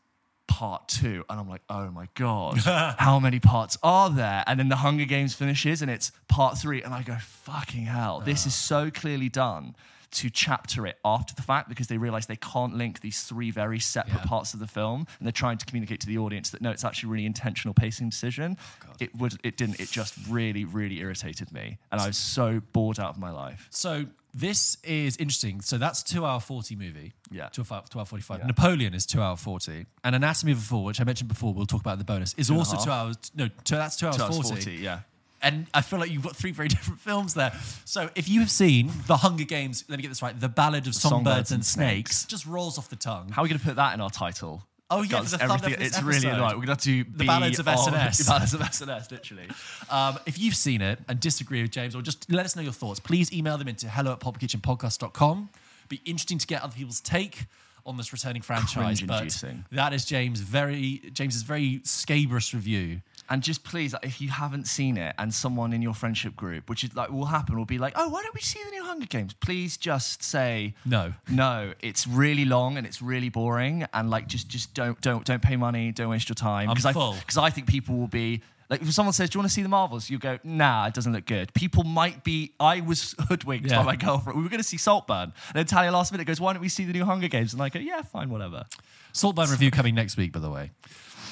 [0.47, 2.57] part two, and I'm like, oh my god,
[2.97, 4.43] how many parts are there?
[4.47, 8.21] And then the Hunger Games finishes, and it's part three, and I go, fucking hell,
[8.21, 9.75] this is so clearly done
[10.15, 13.79] to chapter it after the fact because they realize they can't link these three very
[13.79, 14.25] separate Yeah.
[14.25, 16.83] parts of the film, and they're trying to communicate to the audience that no, it's
[16.83, 18.57] actually a really intentional pacing decision.
[18.87, 19.79] Oh, it would, it didn't.
[19.79, 23.67] It just really, really irritated me, and I was so bored out of my life.
[23.69, 25.61] So this is interesting.
[25.61, 27.13] So that's two hour forty movie.
[27.31, 27.47] Yeah.
[27.49, 28.39] two hour, two hour forty five.
[28.39, 28.47] Yeah.
[28.47, 31.65] Napoleon is two hour forty, and Anatomy of a Fall, which I mentioned before, we'll
[31.65, 33.15] talk about the bonus, is a also two hours.
[33.35, 34.49] No, two, that's two hours, Two hours 40.
[34.61, 34.99] 40, yeah.
[35.41, 37.51] And I feel like you've got three very different films there.
[37.85, 40.87] So if you have seen The Hunger Games, let me get this right, The Ballad
[40.87, 43.29] of Songbirds, and, Snakes, just rolls off the tongue.
[43.29, 44.63] How are we going to put that in our title?
[44.91, 45.73] Oh, yeah, Guys, for the thumbnail everything.
[45.73, 46.33] for this It's really episode.
[46.35, 46.59] annoying.
[46.59, 48.17] We're going to have to The be Ballads of S&S.
[48.25, 49.47] The ballads of S&S, literally.
[49.89, 52.71] Um, if you've seen it and disagree with James, or just let us know your
[52.71, 55.49] thoughts, please email them into hello at pulpkitchenpodcast.com.
[55.89, 57.45] Be interesting to get other people's take
[57.85, 59.01] on this returning franchise.
[59.01, 59.31] But
[59.71, 63.01] that is James' very James's very scabrous review.
[63.29, 66.69] And just please, like, if you haven't seen it and someone in your friendship group,
[66.69, 68.83] which is like will happen, will be like, oh, why don't we see the new
[68.83, 69.33] Hunger Games?
[69.33, 71.13] Please just say No.
[71.29, 75.41] No, it's really long and it's really boring, and like just just don't don't don't
[75.41, 76.69] pay money, don't waste your time.
[76.69, 77.13] I'm I full.
[77.19, 79.61] because I think people will be like if someone says, "Do you want to see
[79.63, 82.53] the Marvels?" You go, "Nah, it doesn't look good." People might be.
[82.59, 83.77] I was hoodwinked Yeah.
[83.77, 84.37] by my girlfriend.
[84.37, 86.69] We were going to see Saltburn, and then Talia last minute goes, "Why don't we
[86.69, 88.65] see the new Hunger Games?" And I go, "Yeah, fine, whatever."
[89.13, 90.71] Saltburn review coming next week, by the way.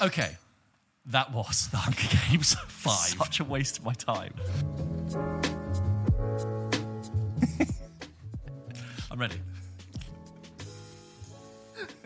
[0.01, 0.37] Okay.
[1.07, 2.93] That was The Hunger Games 5.
[3.19, 4.33] Such a waste of my time.
[9.11, 9.35] I'm ready.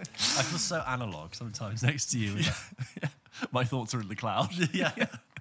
[0.10, 2.44] I feel so analog sometimes next to you.
[3.52, 4.50] my thoughts are in the cloud.
[4.74, 4.92] yeah.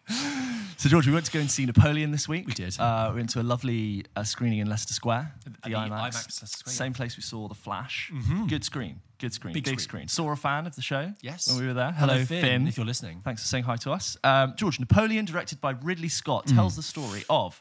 [0.79, 2.47] So, George, we went to go and see Napoleon this week.
[2.47, 2.79] We did.
[2.79, 5.33] Uh, we went to a lovely uh, screening in Leicester Square.
[5.47, 8.13] at the IMAX Leicester Square, Same place we saw The Flash.
[8.47, 9.01] Good screen.
[9.19, 9.55] Good screen.
[9.55, 10.07] Big Big, screen.
[10.07, 10.09] screen.
[10.09, 11.15] Saw a fan of the show.
[11.23, 11.49] Yes.
[11.49, 11.93] When we were there.
[11.93, 13.23] Hello, Hello, Finn, if you're listening.
[13.25, 14.19] Thanks for saying hi to us.
[14.23, 17.61] Um, George, Napoleon, directed by Ridley Scott, tells the story of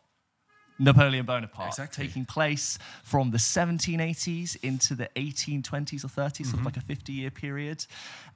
[0.77, 2.07] Napoleon Bonaparte, Exactly.
[2.07, 6.65] taking place from the 1780s into the 1820s or 30s, sort of mm-hmm.
[6.65, 7.85] like a 50 year period.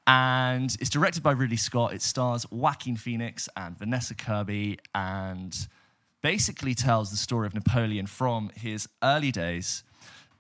[0.08, 1.94] And it's directed by Ridley Scott.
[1.94, 5.56] It stars Joaquin Phoenix and Vanessa Kirby and
[6.22, 9.84] basically tells the story of Napoleon from his early days,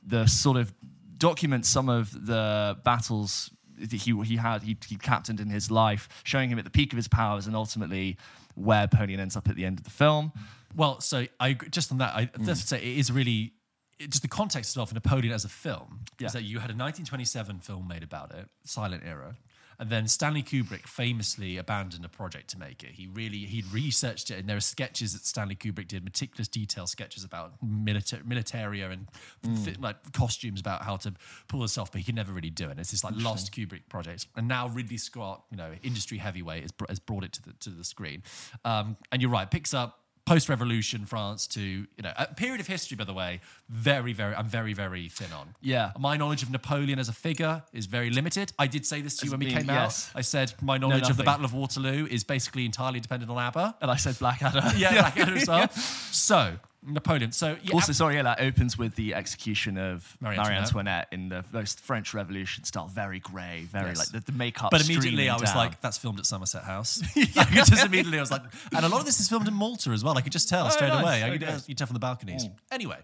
[0.05, 0.73] the sort of
[1.17, 6.09] documents some of the battles that he, he had, he, he captained in his life,
[6.23, 8.17] showing him at the peak of his powers and ultimately
[8.55, 10.33] where Napoleon ends up at the end of the film.
[10.75, 12.45] Well, so I just on that, I Mm.
[12.45, 13.53] just say it is really
[13.99, 16.27] it, just the context of Napoleon as a film Yeah.
[16.27, 19.35] is that you had a 1927 film made about it, silent era,
[19.77, 22.91] and then Stanley Kubrick famously abandoned a project to make it.
[22.91, 26.87] He really he'd researched it, and there are sketches that Stanley Kubrick did, meticulous detail
[26.87, 29.07] sketches about milita- militaria and
[29.43, 29.81] Mm.
[29.81, 31.13] like costumes about how to
[31.49, 32.79] pull this off, but he could never really do it.
[32.79, 36.71] It's this like lost Kubrick project, and now Ridley Scott, you know, industry heavyweight, has,
[36.71, 38.23] br- has brought it to the to the screen.
[38.63, 42.95] Um, and you're right, picks up post-revolution France to you know a period of history.
[42.95, 45.55] By the way, very very I'm very very thin on.
[45.61, 45.91] Yeah.
[45.97, 48.51] my knowledge of Napoleon as a figure is very limited.
[48.59, 50.09] I did say this to you when we came yes.
[50.13, 50.19] out.
[50.19, 51.29] I said my knowledge of the.
[51.29, 53.75] Battle of Waterloo is basically entirely dependent on ABBA.
[53.81, 54.63] And I said Blackadder.
[54.75, 55.69] Yeah, Blackadder as well.
[55.69, 57.31] So Napoleon.
[57.33, 60.63] So yeah, Also, sorry, yeah, that opens with the execution of Marie Marie, Antoinette.
[60.67, 61.07] Antoinette.
[61.11, 63.97] in the most French Revolution style, very grey, very Yes.
[63.97, 64.71] like the, the makeup.
[64.71, 65.57] But immediately I was down.
[65.57, 67.01] like, that's filmed at Somerset House.
[67.15, 70.03] Just immediately I was like, and a lot of this is filmed in Malta as
[70.03, 70.17] well.
[70.17, 71.01] I could just tell straight nice.
[71.03, 71.23] away.
[71.23, 71.63] I Oh, could, good.
[71.67, 72.45] you tell from the balconies.
[72.71, 72.97] Anyway,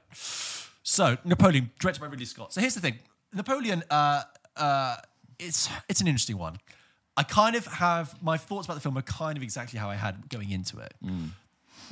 [0.84, 2.54] so Napoleon, directed by Ridley Scott.
[2.54, 3.00] So here's the thing
[3.34, 4.24] Napoleon, uh,
[4.56, 4.98] uh,
[5.40, 6.58] it's, it's an interesting one.
[7.18, 9.96] I kind of have my thoughts about the film are kind of exactly how I
[9.96, 10.94] had going into it.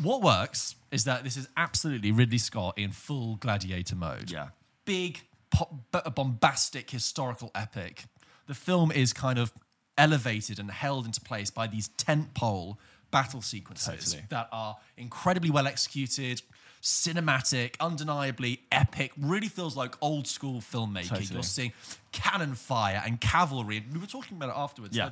[0.01, 4.31] What works is that this is absolutely Ridley Scott in full gladiator mode.
[4.31, 4.49] Yeah.
[4.85, 8.05] Big, po- a bombastic historical epic,
[8.47, 9.51] the film is kind of
[9.97, 12.77] elevated and held into place by these tentpole
[13.11, 14.23] battle sequences Totally.
[14.29, 16.41] that are incredibly well executed,
[16.81, 19.11] cinematic, undeniably epic.
[19.17, 21.09] Really feels like old school filmmaking.
[21.09, 21.27] Totally.
[21.31, 21.73] You're seeing
[22.11, 23.85] cannon fire and cavalry.
[23.93, 24.97] We were talking about it afterwards.
[24.97, 25.11] Yeah.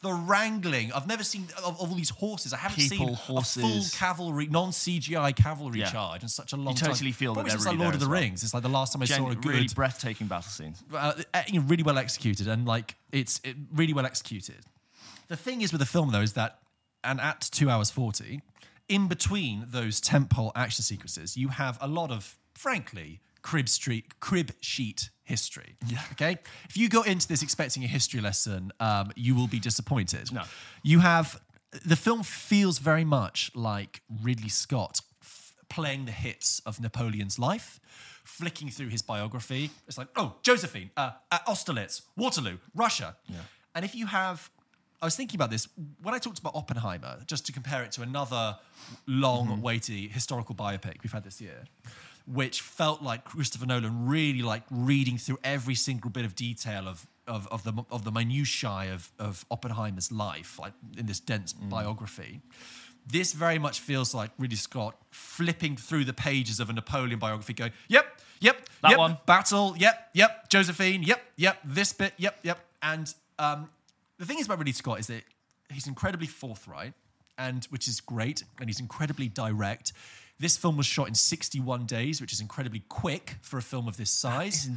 [0.00, 0.92] The, wrangling.
[0.92, 2.52] I've never seen of, of all these horses.
[2.52, 5.90] I haven't People, seen a full cavalry, non CGI cavalry Yeah.
[5.90, 6.88] charge in such a long time.
[6.88, 8.20] You totally feel that they're really like Lord of the well.
[8.20, 8.42] Rings.
[8.44, 10.82] It's like the last time I Gen- saw a good, really breathtaking battle scenes.
[10.94, 11.14] uh,
[11.66, 14.64] really well executed and like it's it, really well executed.
[15.26, 16.58] The thing is with the film though is that,
[17.02, 18.42] and at two hours forty,
[18.88, 24.52] in between those tentpole action sequences, you have a lot of, frankly, crib street crib
[24.60, 25.76] sheet history.
[25.86, 26.00] Yeah.
[26.12, 26.38] Okay.
[26.68, 30.32] If you go into this expecting a history lesson, um, you will be disappointed.
[30.32, 30.42] No.
[30.82, 31.40] You have
[31.84, 37.78] the film feels very much like Ridley Scott f- playing the hits of Napoleon's life,
[38.24, 39.70] flicking through his biography.
[39.86, 43.16] It's like, oh, Josephine, uh, at Austerlitz, Waterloo, Russia.
[43.26, 43.36] Yeah.
[43.74, 44.50] And if you have,
[45.02, 45.68] I was thinking about this
[46.02, 48.56] when I talked about Oppenheimer, just to compare it to another
[49.06, 51.64] long, weighty historical biopic we've had this year.
[52.30, 57.06] Which felt like Christopher Nolan really like reading through every single bit of detail of
[57.26, 62.40] of, of the of the minutiae of, of Oppenheimer's life, like in this dense biography.
[63.06, 67.54] This very much feels like Ridley Scott flipping through the pages of a Napoleon biography,
[67.54, 69.18] going, "Yep, yep, That yep, one.
[69.24, 73.70] battle, yep, yep, Josephine, yep, yep, this bit, yep, yep." And um,
[74.18, 75.22] the thing is about Ridley Scott is that
[75.72, 76.92] he's incredibly forthright,
[77.38, 79.92] and which is great, and he's incredibly direct.
[80.40, 83.96] This film was shot in 61 days, which is incredibly quick for a film of
[83.96, 84.68] this size.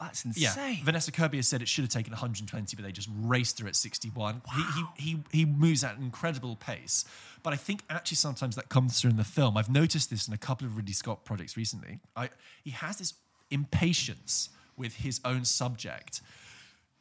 [0.00, 0.80] That's Yeah, insane.
[0.82, 3.76] Vanessa Kirby has said it should have taken 120, but they just raced through at
[3.76, 4.40] 61.
[4.54, 7.04] He, he, he, he moves at an incredible pace.
[7.42, 9.58] But I think actually sometimes that comes through in the film.
[9.58, 12.00] I've noticed this in a couple of Ridley Scott projects recently.
[12.16, 12.30] I,
[12.64, 13.12] he has this
[13.50, 16.22] impatience with his own subject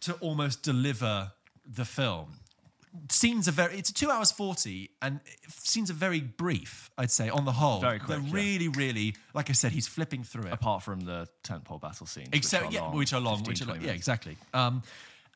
[0.01, 1.31] to almost deliver
[1.65, 2.39] the film.
[3.09, 7.45] Scenes are very, it's two hours 40, and scenes are very brief, I'd say, on
[7.45, 7.79] the whole.
[7.79, 8.33] Very quick, They're yeah.
[8.33, 10.53] really, really, like I said, he's flipping through it.
[10.53, 13.51] Apart from the tentpole battle scenes, Except, which are yeah, long, which are long, 15,
[13.51, 13.81] which are long.
[13.81, 14.37] Yeah, exactly.
[14.53, 14.81] Um,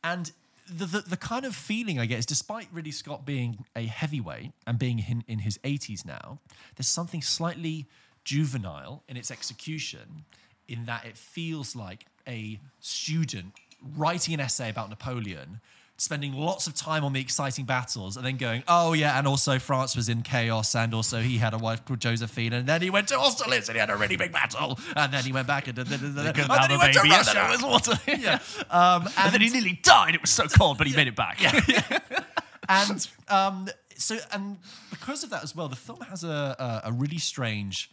[0.04, 0.32] and
[0.68, 4.52] the, the the kind of feeling I get is, despite Ridley Scott being a heavyweight
[4.66, 6.40] and being in, in his 80s now,
[6.76, 7.86] there's something slightly
[8.24, 10.26] juvenile in its execution,
[10.68, 13.54] in that it feels like a student
[13.98, 15.60] writing an essay about Napoleon.
[16.04, 19.58] Spending lots of time on the exciting battles and then going, oh yeah, and also
[19.58, 22.90] France was in chaos, and also he had a wife called Josephine, and then he
[22.90, 25.68] went to Austerlitz and he had a really big battle, and then he went back
[25.70, 27.00] and, and, and, and, and then he went to.
[27.10, 27.40] Russia.
[27.40, 27.94] and it was water.
[28.20, 28.40] Yeah.
[28.70, 30.14] Um, And then he nearly died.
[30.16, 31.40] It was so cold, but he made it back.
[32.70, 34.58] and um, so and
[34.90, 37.90] because of that as well, the film has a a, a really strange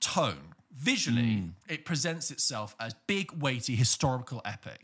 [0.00, 0.54] tone.
[0.74, 4.80] Visually, it presents itself as big, weighty, historical epic.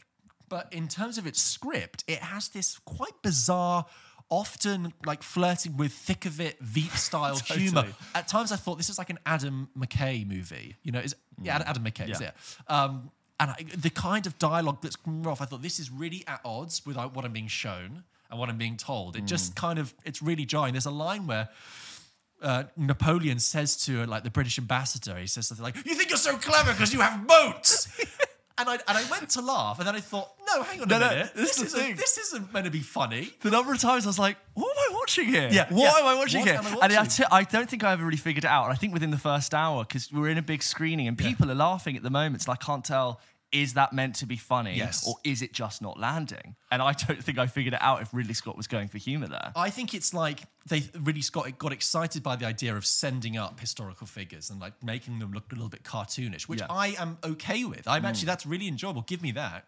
[0.49, 3.87] But in terms of its script, it has this quite bizarre,
[4.31, 7.87] often like flirting with thick of it Veep style humor.
[8.15, 10.77] At times, I thought this is like an Adam McKay movie.
[10.83, 12.29] You know, is yeah, Adam McKay is Yeah.
[12.29, 12.35] it?
[12.69, 16.25] Um, and I, the kind of dialogue that's coming off, I thought this is really
[16.27, 19.15] at odds with like, what I'm being shown and what I'm being told.
[19.17, 20.73] It just kind of, it's really jarring.
[20.75, 21.49] There's a line where
[22.43, 26.19] uh, Napoleon says to like the British ambassador, he says something like, "You think you're
[26.19, 27.89] so clever because you have boats."
[28.59, 30.97] and I and I went to laugh, and then I thought, "No, hang on No,
[30.97, 31.33] a no, minute.
[31.35, 31.97] this is the isn't, thing.
[31.97, 34.93] this isn't meant to be funny." the number of times I was like, what am
[34.93, 35.49] I watching here?
[35.51, 36.01] Yeah, What yeah.
[36.01, 36.59] am I watching What here?
[36.59, 37.25] am I And I, watching?
[37.25, 38.65] t- I don't think I ever really figured it out.
[38.65, 41.51] And I think within the first hour, because we're in a big screening and people
[41.51, 43.21] are laughing at the moment, so I can't tell.
[43.51, 45.07] Is that meant to be funny, Yes.
[45.09, 46.55] or is it just not landing?
[46.71, 49.27] And I don't think I figured it out if Ridley Scott was going for humor
[49.27, 49.53] there.
[49.57, 53.59] I think it's like they really Scott got excited by the idea of sending up
[53.59, 56.67] historical figures and like making them look a little bit cartoonish, which Yeah.
[56.69, 57.89] I am okay with.
[57.89, 59.01] I'm actually that's really enjoyable.
[59.03, 59.67] Give me that.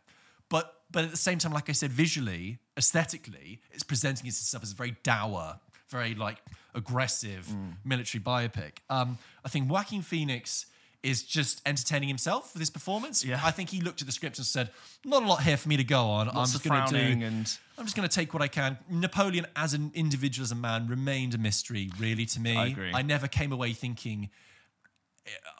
[0.50, 4.72] But but at the same time, like I said, visually, aesthetically, it's presenting itself as
[4.72, 6.38] a very dour, very like
[6.74, 7.48] aggressive
[7.84, 8.78] military biopic.
[8.90, 10.66] Um, I think Joaquin Phoenix
[11.02, 13.24] is just entertaining himself with his performance.
[13.24, 13.40] Yeah.
[13.42, 14.70] I think he looked at the script and said,
[15.04, 16.28] "Not a lot here for me to go on.
[16.28, 18.78] I'm just going to do." and I'm just going to take what I can.
[18.88, 22.56] Napoleon, as an individual, as a man, remained a mystery, really, to me.
[22.56, 22.92] I agree.
[22.92, 24.28] I never came away thinking,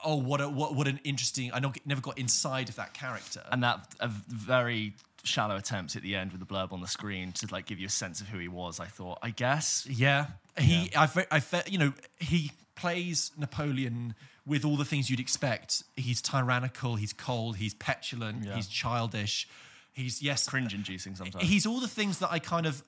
[0.05, 3.43] "Oh, what a what what an interesting." I never got inside of that character.
[3.51, 7.33] and that a very shallow attempt at the end with the blurb on the screen
[7.33, 8.81] to like give you a sense of who he was.
[8.81, 14.15] I thought, I guess, yeah, he, I, fe- I, you know, he plays Napoleon
[14.51, 15.85] with all the things you'd expect.
[15.95, 16.97] He's tyrannical.
[16.97, 17.57] He's cold.
[17.57, 18.45] He's petulant.
[18.45, 18.57] Yeah.
[18.57, 19.49] He's childish.
[19.93, 21.49] He's yes, cringe-inducing sometimes.
[21.49, 22.83] he's all the things that I kind of,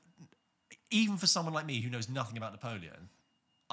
[0.90, 3.10] even for someone like me who knows nothing about Napoleon,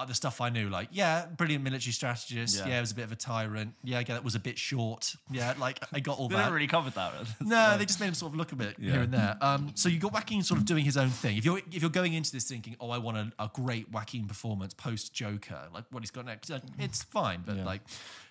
[0.08, 2.58] the stuff I knew, like, yeah, brilliant military strategist.
[2.58, 2.68] Yeah.
[2.68, 3.74] Yeah, it was a bit of a tyrant.
[3.82, 5.14] Yeah, I get that was a bit short.
[5.30, 6.42] Yeah, like I got all They that.
[6.42, 7.12] never really covered that.
[7.40, 9.36] No, they just made him sort of look a bit here and there.
[9.40, 11.36] Um, so you got Joaquin sort of doing his own thing.
[11.36, 14.26] If you're if you're going into this thinking, oh, I want a, a great Joaquin
[14.26, 17.42] performance post Joker, like what he's got next, uh, it's fine.
[17.44, 17.80] But like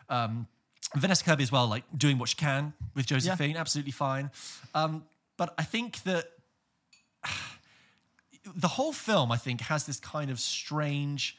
[0.10, 0.48] um,
[0.96, 4.32] Vanessa Kirby as well, like doing what she can with Josephine, absolutely fine.
[4.74, 5.04] Um,
[5.38, 6.26] but I think that
[8.56, 11.38] the whole film, I think, has this kind of strange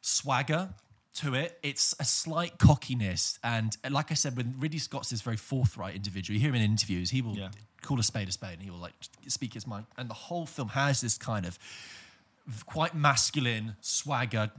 [0.00, 0.70] swagger
[1.14, 1.58] to it.
[1.62, 6.34] It's a slight cockiness, and like I said, when Ridley Scott's this very forthright individual,
[6.34, 7.48] you hear him in interviews, he will Yeah.
[7.82, 8.94] call a spade a spade, and he will like
[9.26, 9.86] speak his mind.
[9.96, 11.58] And the whole film has this kind of
[12.66, 14.50] quite masculine swagger,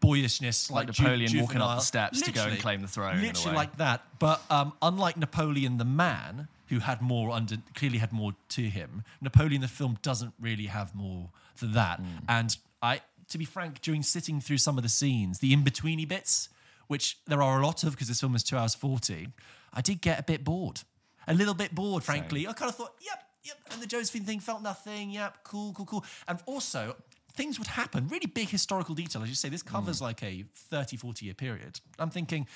[0.00, 3.20] boyishness, like, Like ju- Napoleon walking up the steps to go and claim the throne,
[3.20, 4.02] Literally like that.
[4.18, 9.04] But um, unlike Napoleon the man, who had more under clearly had more to him,
[9.20, 11.30] Napoleon the film doesn't really have more
[11.60, 12.00] than that.
[12.00, 12.06] Hmm.
[12.28, 16.48] And I, to be frank, during sitting through some of the scenes, the in-betweeny bits,
[16.86, 19.28] which there are a lot of because this film is two hours forty,
[19.72, 20.82] I did get a bit bored.
[21.28, 22.46] A little bit bored, frankly.
[22.46, 23.56] I kind of thought, yep, yep.
[23.72, 25.10] And the Josephine thing felt nothing.
[25.10, 26.04] Yep, cool, cool, cool.
[26.28, 26.94] And also,
[27.36, 29.22] things would happen, really big historical detail.
[29.22, 29.68] As you say, this hmm.
[29.68, 31.80] covers like a 30, 40 year period.
[31.98, 32.46] I'm thinking,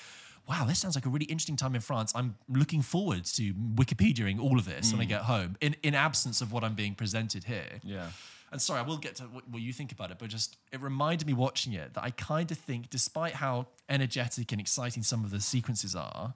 [0.49, 2.13] wow, this sounds like a really interesting time in France.
[2.15, 5.11] I'm looking forward to Wikipediaing all of this when I hmm.
[5.11, 7.81] get home, in, in absence of what I'm being presented here.
[7.85, 8.09] Yeah.
[8.53, 10.81] And sorry, I will get to what, what you think about it, but just it
[10.81, 15.25] reminded me watching it that I kind of think, despite how energetic and exciting some
[15.25, 16.35] of the sequences are,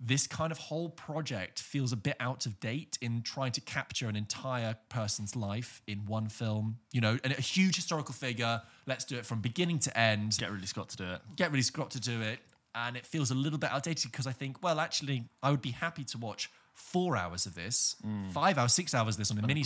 [0.00, 4.08] this kind of whole project feels a bit out of date in trying to capture
[4.08, 6.78] an entire person's life in one film.
[6.92, 8.62] You know, and a huge historical figure.
[8.86, 10.36] Let's do it from beginning to end.
[10.38, 11.20] Get Ridley Scott to do it.
[11.36, 12.40] Get Ridley Scott to do it.
[12.74, 15.70] And it feels a little bit outdated because I think, well, actually, I would be
[15.70, 18.32] happy to watch four hours of this, mm.
[18.32, 19.62] five hours, six hours of this on a mini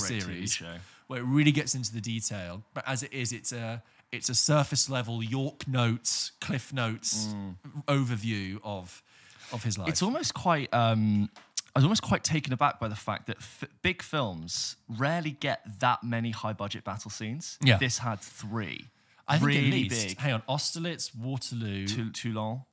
[1.09, 1.15] Mm.
[1.15, 1.21] great TV series show.
[1.21, 2.63] where it really gets into the detail.
[2.75, 7.29] But as it is, it's a it's a surface level York notes, Cliff notes
[7.87, 9.03] overview of
[9.53, 9.87] of his life.
[9.89, 9.91] Mm.
[9.91, 10.73] It's almost quite.
[10.73, 11.31] Um,
[11.77, 15.61] I was almost quite taken aback by the fact that f- big films rarely get
[15.81, 17.59] that many high budget battle scenes.
[17.63, 17.79] Yeah.
[17.79, 18.87] This had three.
[19.29, 20.19] I think really at least, big.
[20.19, 22.65] hang on, Austerlitz, Waterloo, Too, too long.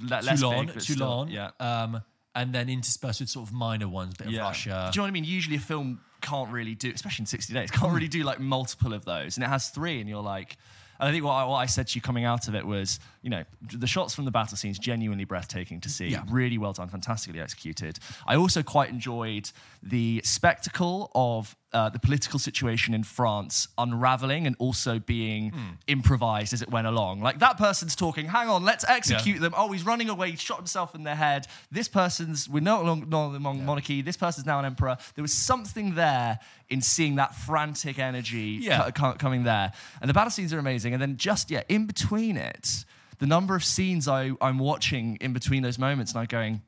[0.00, 1.50] Le- less Toulon, big, but still- Toulon, yeah.
[1.58, 2.00] um,
[2.36, 4.32] and then interspersed with sort of minor ones, bit of.
[4.34, 4.90] Russia.
[4.92, 5.24] Do you know what I mean?
[5.24, 8.92] Usually a film can't really do, especially in 60 days, can't really do like multiple
[8.92, 9.36] of those.
[9.36, 10.56] And it has three, and you're like,
[10.98, 12.98] and I think what I, what I said to you coming out of it was,
[13.24, 16.08] you know, the shots from the battle scenes genuinely breathtaking to see.
[16.08, 16.22] Yeah.
[16.30, 17.98] Really well done, fantastically executed.
[18.26, 19.50] I also quite enjoyed
[19.82, 25.70] the spectacle of uh, the political situation in France unraveling and also being Hmm.
[25.86, 27.20] improvised as it went along.
[27.22, 29.54] Like that person's talking, hang on, let's execute them.
[29.56, 31.46] Oh, he's running away, he shot himself in the head.
[31.72, 34.96] This person's, we're no longer no monarchy, this person's now an emperor.
[35.14, 38.90] There was something there in seeing that frantic energy Yeah.
[38.90, 39.72] co- co- coming there.
[40.02, 40.92] And the battle scenes are amazing.
[40.92, 42.84] And then just, yeah, in between it,
[43.18, 46.62] the number of scenes I, I'm watching in between those moments and I'm going,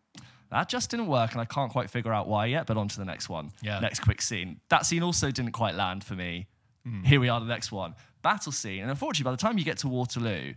[0.50, 2.66] that just didn't work, and I can't quite figure out why yet.
[2.66, 3.50] But on to the next one.
[3.62, 3.80] Yeah.
[3.80, 4.60] Next quick scene.
[4.68, 6.46] That scene also didn't quite land for me.
[6.84, 7.02] Hmm.
[7.02, 7.94] Here we are, the next one.
[8.22, 8.82] Battle scene.
[8.82, 10.54] And unfortunately, by the time you get to Waterloo,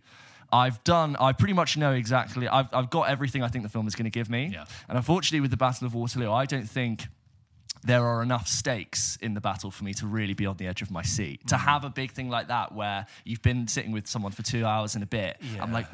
[0.51, 3.87] I've done, I pretty much know exactly, I've, I've got everything I think the film
[3.87, 4.51] is going to give me.
[4.53, 4.65] Yeah.
[4.87, 7.07] And unfortunately, with the Battle of Waterloo, I don't think
[7.83, 10.81] there are enough stakes in the battle for me to really be on the edge
[10.81, 11.47] of my seat.
[11.47, 14.65] To have a big thing like that where you've been sitting with someone for two
[14.65, 15.85] hours and a bit, I'm like,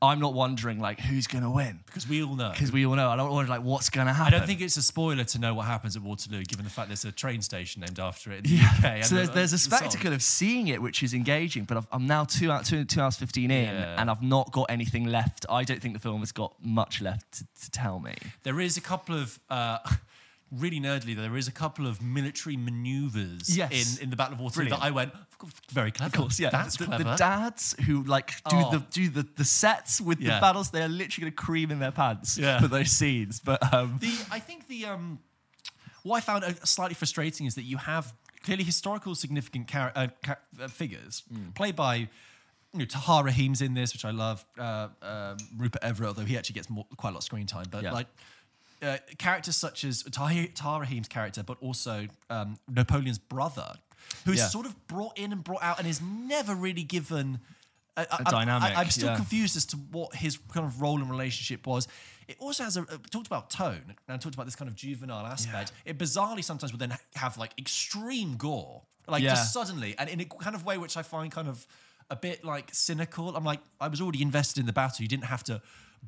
[0.00, 2.50] I'm not wondering like who's going to win because we all know.
[2.50, 3.08] because we all know.
[3.08, 4.34] I don't wonder like what's going to happen.
[4.34, 6.88] I don't think it's a spoiler to know what happens at Waterloo, given the fact
[6.88, 9.04] there's a train station named after it in the UK.
[9.04, 11.86] So there's, the- there's a the spectacle of seeing it, which is engaging, but I've,
[11.92, 13.94] I'm now two, out, two, two hours 15 in, Yeah.
[14.00, 15.46] and I've not got anything left.
[15.48, 18.14] I don't think the film has got much left to, to tell me.
[18.42, 19.78] There is a couple of uh,
[20.52, 21.16] really nerdly.
[21.16, 23.96] There is a couple of military maneuvers Yes.
[23.96, 24.80] in, in the Battle of Waterloo Brilliant.
[24.82, 25.12] that I went
[25.70, 26.08] very clever.
[26.14, 26.50] Of course, yeah.
[26.50, 27.04] that's the, clever.
[27.04, 28.70] the dads who like do Oh.
[28.70, 30.40] the do the, the sets with the Yeah.
[30.40, 32.60] battles, they are literally going to cream in their pants Yeah.
[32.60, 33.40] for those scenes.
[33.40, 35.18] But um, The I think the um,
[36.02, 38.12] what I found uh, slightly frustrating is that you have
[38.44, 41.54] clearly historical significant uh, uh, figures Mm.
[41.54, 42.08] played by.
[42.74, 44.46] You know, Tahar Rahim's in this, which I love.
[44.58, 47.66] Uh, um Rupert Everett, although he actually gets more, quite a lot of screen time,
[47.70, 47.92] but Yeah.
[47.92, 48.06] like
[48.82, 53.74] uh, characters such as Tahar character, but also um, Napoleon's brother,
[54.24, 54.48] who's Yeah.
[54.48, 57.40] sort of brought in and brought out and is never really given
[57.96, 59.16] a, A dynamic, I, am still yeah.
[59.16, 61.86] confused as to what his kind of role and relationship was.
[62.26, 65.26] It also has a uh, talked about tone and talked about this kind of juvenile
[65.26, 65.72] aspect.
[65.84, 69.30] It bizarrely sometimes would then have like extreme gore, like Yeah.
[69.34, 71.66] just suddenly, and in a kind of way which I find kind of
[72.08, 73.36] a bit like cynical.
[73.36, 75.02] I'm like, I was already invested in the battle.
[75.02, 75.60] You didn't have to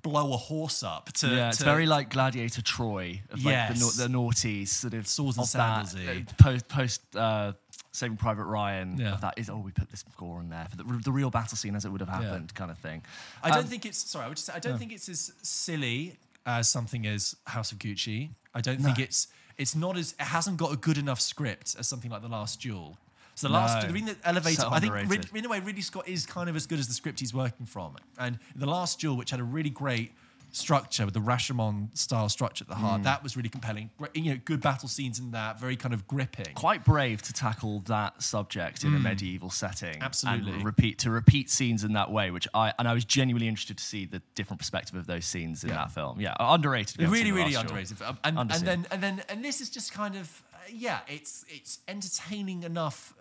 [0.02, 1.28] blow a horse up to.
[1.28, 3.96] Yeah, it's to- very like Gladiator Troy, of like the, Yes.
[3.96, 6.24] the naughties, sort of Swords and of sandals-y.
[6.28, 7.52] uh, Post, post uh,
[7.92, 8.98] Saving Private Ryan.
[8.98, 9.12] Yeah.
[9.14, 11.56] Of that is, oh, we put this score in there for the, the real battle
[11.56, 13.02] scene as it would have happened, kind of thing.
[13.42, 14.24] I don't Um, think it's sorry.
[14.24, 17.78] I would just say I don't think it's as silly as something as House of
[17.78, 18.30] Gucci.
[18.54, 21.86] I don't think it's it's not as it hasn't got a good enough script as
[21.88, 22.98] something like The Last Duel.
[23.34, 23.88] So the last, No.
[23.88, 24.92] the reason that elevator, So I think.
[24.94, 27.34] Rid- in a way, Ridley Scott is kind of as good as the script he's
[27.34, 27.96] working from.
[28.18, 30.12] And the last duel, which had a really great
[30.52, 33.04] structure with the Rashomon style structure at the heart, Mm.
[33.04, 33.90] that was really compelling.
[34.14, 36.54] You know, good battle scenes in that, very kind of gripping.
[36.54, 39.98] quite brave to tackle that subject in a medieval setting.
[39.98, 40.02] Mm.
[40.04, 40.52] Absolutely.
[40.52, 43.78] And repeat to repeat scenes in that way, which I and I was genuinely interested
[43.78, 45.76] to see the different perspective of those scenes in Yeah.
[45.76, 46.20] that film.
[46.20, 46.94] Yeah, underrated.
[46.94, 49.92] if you haven't really really underrated and, and then and then and this is just
[49.92, 53.12] kind of uh, yeah it's it's entertaining enough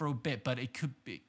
[0.00, 1.20] for a bit but it could be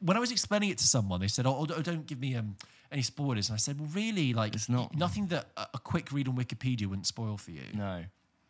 [0.00, 2.54] when i was explaining it to someone they said oh, oh, don't give me um
[2.92, 6.12] any spoilers and i said well really like It's not- nothing that a, a quick
[6.12, 8.04] read on wikipedia wouldn't spoil for you No.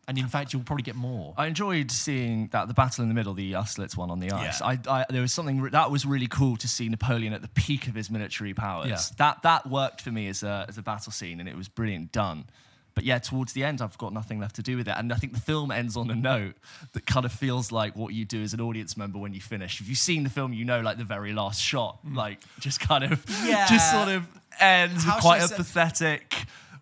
[0.08, 3.14] and in fact you'll probably get more I enjoyed seeing that the battle in the
[3.14, 4.60] middle, the Austerlitz one on the ice.
[4.60, 4.66] Yeah.
[4.66, 7.48] I, I there was something re- that was really cool to see Napoleon at the
[7.62, 8.88] peak of his military powers.
[8.90, 9.00] Yeah.
[9.22, 12.12] That that worked for me as a as a battle scene, and it was brilliant
[12.12, 12.44] done.
[12.94, 15.16] But yeah, towards the end, I've got nothing left to do with it, and I
[15.16, 16.54] think the film ends on a note
[16.92, 19.80] that kind of feels like what you do as an audience member when you finish.
[19.80, 23.02] If you've seen the film, you know, like the very last shot, like just kind
[23.04, 23.48] of, Mm.
[23.48, 23.66] Yeah.
[23.66, 24.26] just sort of
[24.60, 26.34] ends How with quite a say- pathetic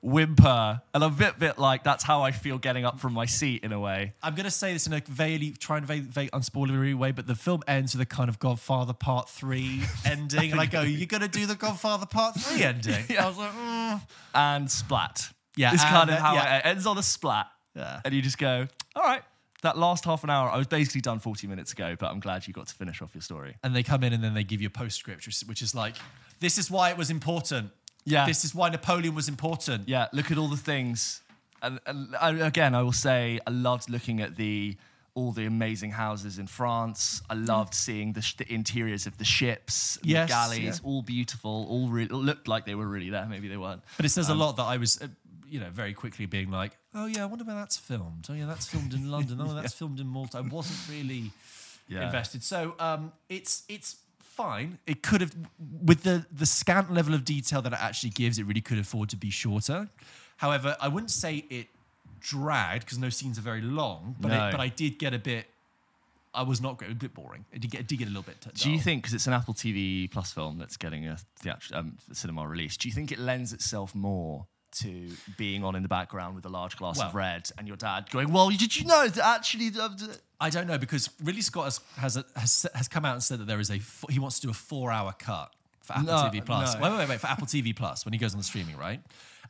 [0.02, 3.62] whimper, and a bit bit like that's how I feel getting up from my seat
[3.64, 4.14] in a way.
[4.22, 7.26] I'm going to say this in a vaguely, try and vague, vague, unspoilery way, but
[7.26, 10.52] the film ends with a kind of Godfather Part 3 ending.
[10.52, 13.04] And I go, You're going to do the Godfather Part 3 ending?
[13.18, 14.00] I was like, mm.
[14.34, 15.30] and splat.
[15.56, 16.58] Yeah, it's kind of how yeah.
[16.58, 17.46] it ends on a splat.
[17.74, 18.00] Yeah.
[18.04, 19.22] and you just go, all right.
[19.62, 22.48] That last half an hour, I was basically done 40 minutes ago, but I'm glad
[22.48, 23.56] you got to finish off your story.
[23.62, 25.94] and they come in and then they give you a postscript, which, which is like,
[26.40, 27.70] this is why it was important.
[28.04, 28.26] Yeah.
[28.26, 29.88] This is why Napoleon was important.
[29.88, 31.22] Yeah, look at all the things.
[31.62, 34.76] And, and I- again, I will say, I loved looking at the
[35.14, 37.22] all the amazing houses in France.
[37.28, 37.46] I mm.
[37.46, 40.88] loved seeing the, sh- the interiors of the ships, Yes, the galleys, yeah.
[40.88, 43.26] all beautiful, all re- looked like they were really there.
[43.26, 43.82] Maybe they weren't.
[43.98, 44.98] But it says a um, lot that I was,
[45.52, 48.26] you know, very quickly being like, oh yeah, I wonder where that's filmed.
[48.30, 49.38] Oh yeah, that's filmed in London.
[49.40, 50.38] Oh, that's filmed in Malta.
[50.38, 51.30] I wasn't really
[51.88, 52.06] Yeah.
[52.06, 52.42] invested.
[52.42, 54.78] So um, it's it's fine.
[54.86, 55.34] It could have,
[55.90, 59.10] with the the scant level of detail that it actually gives, it really could afford
[59.10, 59.88] to be shorter.
[60.38, 61.66] However, I wouldn't say it
[62.20, 64.16] dragged because no scenes are very long.
[64.20, 64.48] But No.
[64.48, 65.46] it, but I did get a bit.
[66.34, 66.90] I was not great.
[66.90, 67.44] A bit boring.
[67.52, 68.38] It did get, it did get a little bit.
[68.54, 71.98] Do you think, because it's an Apple TV Plus film that's getting a theatr- um,
[72.12, 76.34] cinema release, do you think it lends itself more to being on in the background
[76.34, 79.24] with a large glass of red and your dad going, "Well, did you know that
[79.24, 79.70] actually?"
[80.40, 83.38] I don't know because Ridley Scott has has, a, has has come out and said
[83.40, 83.78] that there is a
[84.10, 85.52] he wants to do a four hour cut
[85.82, 86.74] for Apple No, TV Plus.
[86.74, 86.80] no.
[86.80, 89.00] Wait, wait, wait, wait, for Apple TV Plus when he goes on the streaming, right?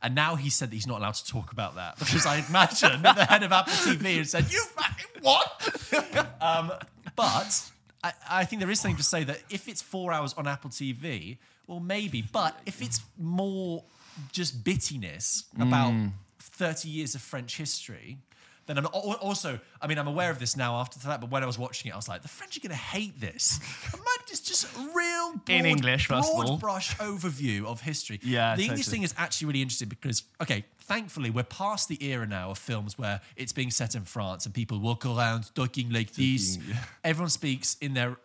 [0.01, 3.01] And now he said that he's not allowed to talk about that because I imagine
[3.03, 6.71] that the head of Apple TV has said, "You fucking what?" um,
[7.15, 7.71] but
[8.03, 10.69] I, I think there is something to say that if it's four hours on Apple
[10.69, 12.21] TV, well, maybe.
[12.21, 13.83] But if it's more
[14.31, 16.11] just bittiness about Mm.
[16.39, 18.17] 30 years of French history,
[18.65, 21.45] then I'm also, I mean, I'm aware of this now after that, but when I
[21.45, 23.59] was watching it, I was like, the French are going to hate this.
[24.31, 28.19] It's just real broad, In English, first of broad brush overview of history.
[28.23, 32.25] Yeah, The English thing is actually really interesting because, okay, thankfully, we're past the era
[32.25, 36.13] now of films where it's being set in France and people walk around talking like
[36.13, 36.57] this.
[36.57, 36.77] yeah.
[37.03, 38.17] Everyone speaks in their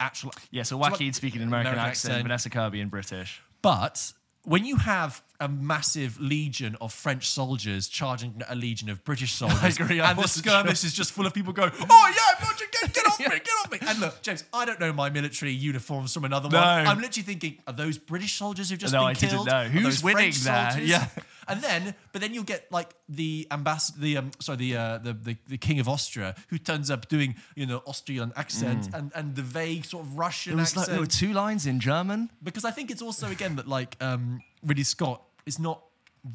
[0.00, 0.32] actual.
[0.50, 2.24] Yeah, so what- Joaquin speaking an American, American accent, accent.
[2.24, 3.40] Vanessa Kirby in British.
[3.60, 4.12] But
[4.42, 9.76] when you have a massive legion of French soldiers charging a legion of British soldiers,
[9.78, 12.94] agree, I and the skirmish is just full of people going, "Oh yeah, Roger, get,
[12.94, 16.14] get off me, get off me!" And look, James, I don't know my military uniforms
[16.14, 16.58] from another No.
[16.60, 16.86] one.
[16.86, 19.46] I'm literally thinking, are those British soldiers who've just No, been I didn't killed?
[19.48, 19.64] know.
[19.64, 20.70] Who's those winning French there?
[20.70, 20.88] soldiers?
[20.88, 21.06] Yeah.
[21.48, 25.12] And then, but then you'll get like the ambassador, the um, sorry, the, uh, the
[25.12, 29.34] the the king of Austria, who turns up doing you know Austrian accent and and
[29.34, 32.30] the vague sort of Russian There was like there were two lines in German.
[32.44, 35.82] because I think it's also again that like um, Ridley Scott is not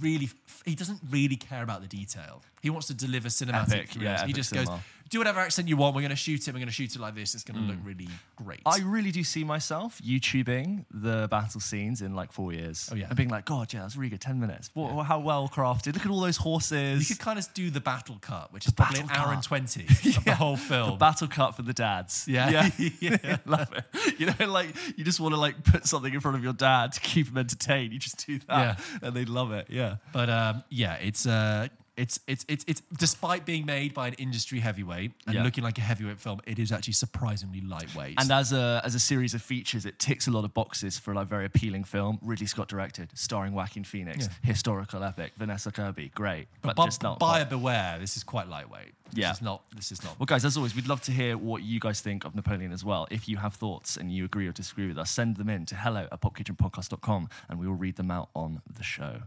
[0.01, 0.29] really
[0.65, 2.43] he doesn't really care about the detail.
[2.61, 4.67] He wants to deliver cinematic Epic, yeah, he just cinema.
[4.71, 4.79] goes,
[5.09, 5.95] do whatever accent you want.
[5.95, 6.51] We're going to shoot it.
[6.51, 7.33] We're going to shoot it like this.
[7.33, 8.59] It's going to look really great.
[8.65, 12.89] I really do see myself YouTubing the battle scenes in like four years.
[12.91, 13.07] Oh, yeah.
[13.07, 14.19] And being like, God, yeah, that's really good.
[14.21, 14.69] 10 minutes.
[14.73, 15.93] What, How well crafted.
[15.93, 17.09] Look at all those horses.
[17.09, 19.37] you could kind of do the battle cut, which is probably an battle hour and
[19.41, 19.47] cut.
[19.47, 19.83] twenty
[20.17, 20.97] of the whole film.
[20.97, 22.25] Battle cut for the dads.
[22.27, 22.49] Yeah.
[22.49, 22.69] Yeah.
[23.23, 23.37] yeah.
[23.45, 24.19] Love it.
[24.19, 26.91] You know, like, you just want to like put something in front of your dad
[26.93, 27.93] to keep him entertained.
[27.93, 28.81] You just do that.
[29.01, 29.67] And they love it.
[29.69, 29.97] Yeah.
[30.11, 31.67] But um, yeah, it's uh,
[31.97, 35.43] it's it's it's it's despite being made by an industry heavyweight and Yeah.
[35.43, 38.15] looking like a heavyweight film, it is actually surprisingly lightweight.
[38.19, 41.11] And as a as a series of features, it ticks a lot of boxes for
[41.11, 42.19] a like, very appealing film.
[42.21, 45.33] Ridley Scott directed, starring Joaquin Phoenix, historical epic.
[45.37, 47.19] Vanessa Kirby, great, but, but just not.
[47.19, 47.97] buyer beware.
[47.99, 48.93] This is quite lightweight.
[49.13, 49.29] Yeah.
[49.29, 49.63] This is not.
[49.75, 50.19] This is not.
[50.19, 52.83] Well, guys, as always, we'd love to hear what you guys think of Napoleon as
[52.85, 53.07] well.
[53.09, 55.75] If you have thoughts and you agree or disagree with us, send them in to
[55.75, 59.21] hello at pulpkitchenpodcast.com and we will read them out on the show.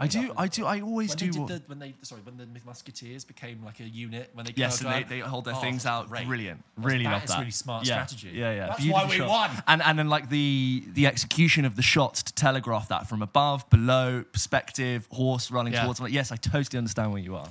[0.00, 1.26] I do, I do, I always when do.
[1.26, 4.46] They did what- the, when they sorry when the Musketeers became like a unit when
[4.46, 6.08] they Yes, and they, they hold their Oh, things out.
[6.08, 6.26] great.
[6.26, 6.64] Brilliant.
[6.78, 7.38] Really love that is that.
[7.40, 8.06] really smart yeah.
[8.06, 8.30] strategy.
[8.34, 8.66] Yeah, yeah.
[8.68, 9.28] That's Beautiful why we shot.
[9.28, 9.50] won.
[9.66, 13.68] And and then like the the execution of the shots to telegraph that from above,
[13.68, 15.82] below, perspective, horse running Yeah.
[15.84, 16.00] towards.
[16.00, 17.48] Like, yes, I totally understand where you are.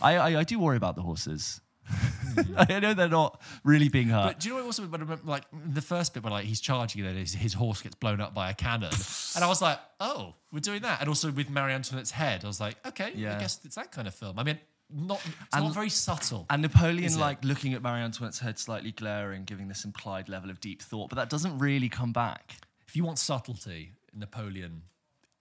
[0.00, 1.60] I I, I do worry about the horses.
[2.56, 4.24] I know they're not really being hurt.
[4.26, 6.44] But do you know what also when I remember, like the first bit where like
[6.46, 8.90] he's charging and his, his horse gets blown up by a cannon,
[9.34, 11.00] and I was like, oh, we're doing that.
[11.00, 13.36] And also with Marie Antoinette's head, I was like, okay, Yeah.
[13.36, 14.38] I guess it's that kind of film.
[14.38, 14.58] I mean,
[14.94, 16.46] not it's And- not very subtle.
[16.50, 17.20] And Napoleon, Is it?
[17.20, 21.08] like looking at Marie Antoinette's head slightly glaring, giving this implied level of deep thought,
[21.10, 22.54] but that doesn't really come back.
[22.86, 24.82] if you want subtlety, Napoleon,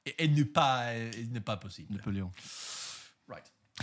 [0.06, 0.94] it, n'est pas,
[1.32, 1.96] n'est pas possible.
[1.96, 2.32] Napoleon.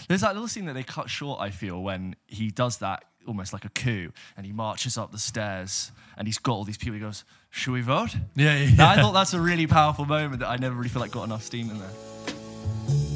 [0.07, 3.53] There's that little scene that they cut short, I feel, when he does that almost
[3.53, 6.95] like a coup and he marches up the stairs and he's got all these people.
[6.95, 8.17] He goes, Should we vote?
[8.35, 8.75] Yeah, yeah.
[8.75, 11.25] Now, I thought that's a really powerful moment that I never really feel like got
[11.25, 13.08] enough steam in there.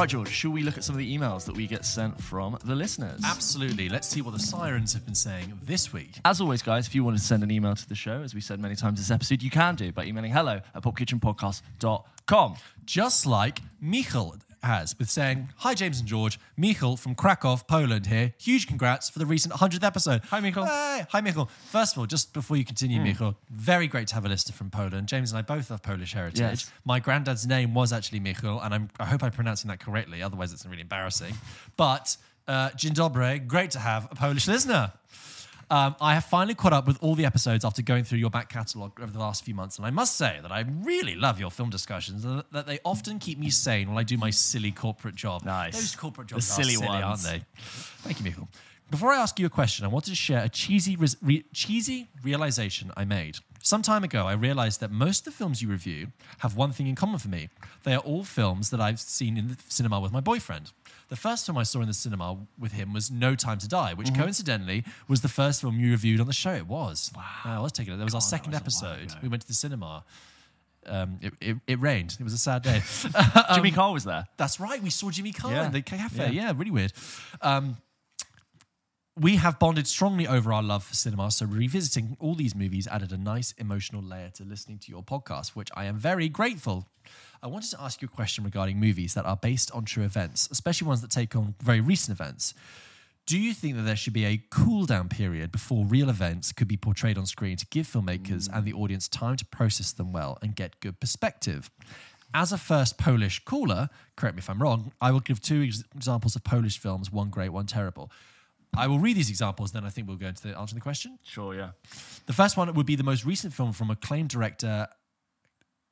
[0.00, 2.56] Right, George, should we look at some of the emails that we get sent from
[2.64, 3.20] the listeners?
[3.22, 3.90] Absolutely.
[3.90, 6.12] Let's see what the sirens have been saying this week.
[6.24, 8.40] As always, guys, if you want to send an email to the show, as we
[8.40, 12.56] said many times this episode, you can do by emailing hello at pulpkitchenpodcast.com.
[12.86, 16.38] Just like Michal has, with saying, Hi, James and George.
[16.56, 18.34] Michal from Krakow, Poland here.
[18.38, 20.22] Huge congrats for the recent 100th episode.
[20.30, 20.64] Hi, Michal.
[20.66, 21.06] Hey.
[21.10, 21.48] Hi, Michal.
[21.70, 23.04] First of all, just before you continue, Hmm.
[23.04, 25.08] Michal, very great to have a listener from Poland.
[25.08, 26.40] James and I both have Polish heritage.
[26.40, 26.70] Yes.
[26.84, 30.52] My granddad's name was actually Michal, and I'm, I hope I'm pronouncing that correctly, otherwise,
[30.52, 31.34] it's really embarrassing.
[31.76, 32.16] But,
[32.48, 34.92] uh, Dzień dobry, great to have a Polish listener.
[35.70, 38.48] Um, I have finally caught up with all the episodes after going through your back
[38.48, 41.50] catalogue over the last few months, and I must say that I really love your
[41.50, 42.24] film discussions.
[42.24, 45.44] and That they often keep me sane while I do my silly corporate job.
[45.44, 45.74] Nice.
[45.74, 47.04] Those corporate jobs are silly silly, ones.
[47.04, 47.44] aren't they?
[48.02, 48.48] Thank you, Michael.
[48.90, 52.08] Before I ask you a question, I wanted to share a cheesy, res- re- cheesy
[52.24, 53.36] realization I made.
[53.62, 56.08] Some time ago, I realized that most of the films you review
[56.38, 57.50] have one thing in common for me.
[57.82, 60.72] They are all films that I've seen in the cinema with my boyfriend.
[61.08, 63.94] The first film I saw in the cinema with him was No Time to Die,
[63.94, 64.22] which Mm-hmm.
[64.22, 66.52] coincidentally was the first film you reviewed on the show.
[66.54, 67.10] It was.
[67.14, 67.24] Wow.
[67.44, 67.96] I was taking it.
[67.98, 69.12] That was our God, that second was episode.
[69.22, 70.04] We went to the cinema.
[70.86, 72.16] Um, it, it, it rained.
[72.18, 72.80] It was a sad day.
[73.54, 74.26] Jimmy Carr was there.
[74.38, 74.82] That's right.
[74.82, 75.66] We saw Jimmy Carr Yeah.
[75.66, 76.30] in the cafe.
[76.30, 76.46] Yeah.
[76.46, 76.92] Yeah, really weird.
[77.42, 77.76] Um,
[79.20, 83.12] we have bonded strongly over our love for cinema, so revisiting all these movies added
[83.12, 86.88] a nice emotional layer to listening to your podcast, which I am very grateful.
[87.42, 90.48] I wanted to ask you a question regarding movies that are based on true events,
[90.50, 92.54] especially ones that take on very recent events.
[93.26, 96.68] Do you think that there should be a cool down period before real events could
[96.68, 100.38] be portrayed on screen to give filmmakers and the audience time to process them well
[100.40, 101.70] and get good perspective?
[102.32, 105.84] As a first Polish caller, correct me if I'm wrong, I will give two ex-
[105.94, 108.10] examples of Polish films, one great, one terrible.
[108.76, 111.18] I will read these examples, then I think we'll go into the answer the question.
[111.24, 111.70] Sure, yeah.
[112.26, 114.86] The first one would be the most recent film from acclaimed director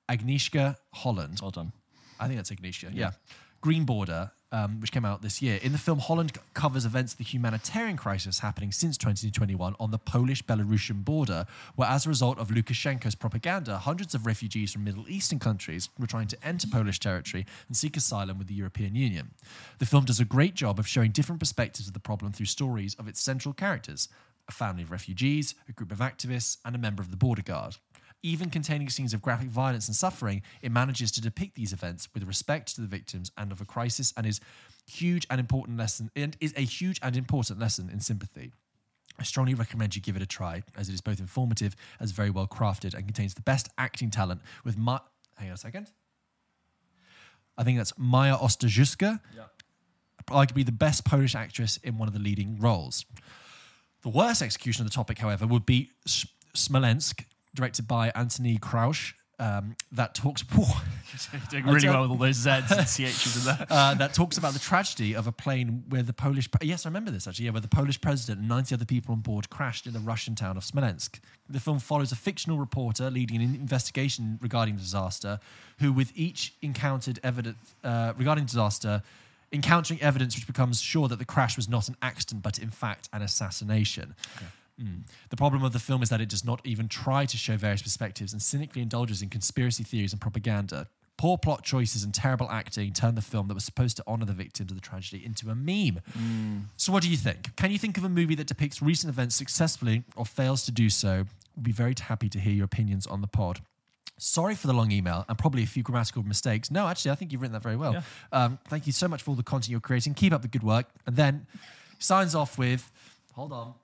[0.09, 1.39] Agnieszka Holland.
[1.43, 1.72] Well done.
[2.20, 2.91] I think that's Ignitia.
[2.95, 3.12] Yeah.
[3.61, 5.59] Green Border, um, which came out this year.
[5.63, 9.99] In the film, Holland covers events of the humanitarian crisis happening since 2021 on the
[9.99, 11.47] Polish Belarusian border,
[11.77, 16.07] where, as a result of Lukashenko's propaganda, hundreds of refugees from Middle Eastern countries were
[16.07, 19.31] trying to enter Polish territory and seek asylum with the European Union.
[19.79, 22.95] The film does a great job of showing different perspectives of the problem through stories
[22.95, 24.09] of its central characters
[24.49, 27.77] a family of refugees, a group of activists, and a member of the border guard.
[28.23, 32.25] Even containing scenes of graphic violence and suffering, it manages to depict these events with
[32.25, 34.41] respect to the victims and of a crisis and is
[34.87, 38.53] huge and important lesson and is a huge and important lesson in sympathy.
[39.19, 42.31] I strongly recommend you give it a try, as it is both informative as very
[42.31, 45.01] well crafted and contains the best acting talent with Ma-
[45.37, 45.91] hang on a second.
[47.57, 49.21] I think that's Maya Osterjuska,
[50.29, 53.05] arguably the best Polish actress in one of the leading roles.
[54.03, 55.91] The worst execution of the topic, however, would be
[56.55, 57.25] Smolensk,
[57.59, 59.15] directed by Anthony Krausch.
[59.41, 60.43] Um, that talks
[61.51, 63.67] Doing really well with all those Zs and CHs in there.
[63.71, 67.13] uh, that talks about the tragedy of a plane where the Polish yes I remember
[67.13, 69.93] this actually yeah where the Polish president and 90 other people on board crashed in
[69.93, 71.21] the Russian town of Smolensk.
[71.49, 75.39] The film follows a fictional reporter leading an investigation regarding the disaster,
[75.79, 79.03] who with each encountered evidence uh, regarding disaster.
[79.51, 83.09] Encountering evidence which becomes sure that the crash was not an accident, but in fact
[83.15, 84.15] an assassination.
[84.81, 85.03] Mm.
[85.31, 87.83] The problem of the film is that it does not even try to show various
[87.83, 90.87] perspectives and cynically indulges in conspiracy theories and propaganda.
[91.16, 94.33] Poor plot choices and terrible acting turned the film that was supposed to honor the
[94.33, 96.01] victims of the tragedy into a meme.
[96.76, 97.57] So, what do you think?
[97.57, 100.89] Can you think of a movie that depicts recent events successfully or fails to do
[100.89, 101.24] so?
[101.57, 103.61] We'd be very happy to hear your opinions on the pod.
[104.16, 106.70] Sorry for the long email and probably a few grammatical mistakes.
[106.70, 107.95] No, actually, I think you've written that very well.
[107.95, 108.03] Yeah.
[108.33, 110.14] Um, thank you so much for all the content you're creating.
[110.14, 110.87] Keep up the good work.
[111.07, 111.47] And then
[111.99, 112.93] signs off with,
[113.33, 113.74] hold on.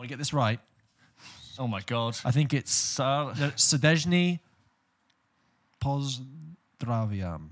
[0.00, 0.58] Want to get this right.
[1.58, 2.16] Oh my god.
[2.24, 4.38] I think it's Sadezhny
[5.78, 7.50] Pozdraviam.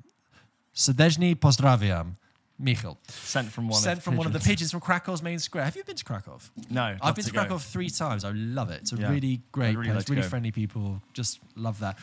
[0.74, 2.12] Sadezhny Pozdraviam.
[2.58, 2.96] Michal.
[3.06, 3.78] sent from one.
[3.82, 4.54] Sent of from one of the pigeons.
[4.56, 5.62] pigeons from Krakow's main square.
[5.62, 6.38] Have you been to Krakow?
[6.70, 7.40] No, I've been to to go.
[7.44, 8.24] Krakow three times.
[8.24, 8.80] I love it.
[8.80, 9.10] It's a Yeah.
[9.10, 10.28] really great really place, like really go.
[10.30, 11.02] friendly people.
[11.12, 11.98] Just love that.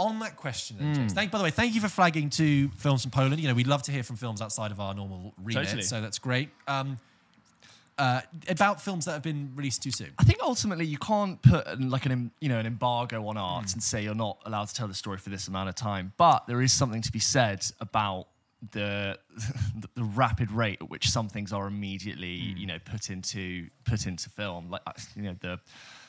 [0.00, 0.94] On that question, then, Hmm.
[0.94, 3.40] James, thank, by the way, thank you for flagging to films from Poland.
[3.40, 5.82] You know, we'd love to hear from films outside of our normal remit, Totally.
[5.84, 6.48] so that's great.
[6.66, 6.98] Um,
[7.98, 10.12] uh, about films that have been released too soon.
[10.18, 13.64] I think ultimately you can't put an, like an you know an embargo on art
[13.70, 13.74] Hmm.
[13.74, 16.12] and say you're not allowed to tell the story for this amount of time.
[16.16, 18.26] But there is something to be said about
[18.72, 19.18] the
[19.96, 22.56] the rapid rate at which some things are immediately Hmm.
[22.58, 24.70] you know put into put into film.
[24.70, 24.82] Like
[25.14, 25.60] you know the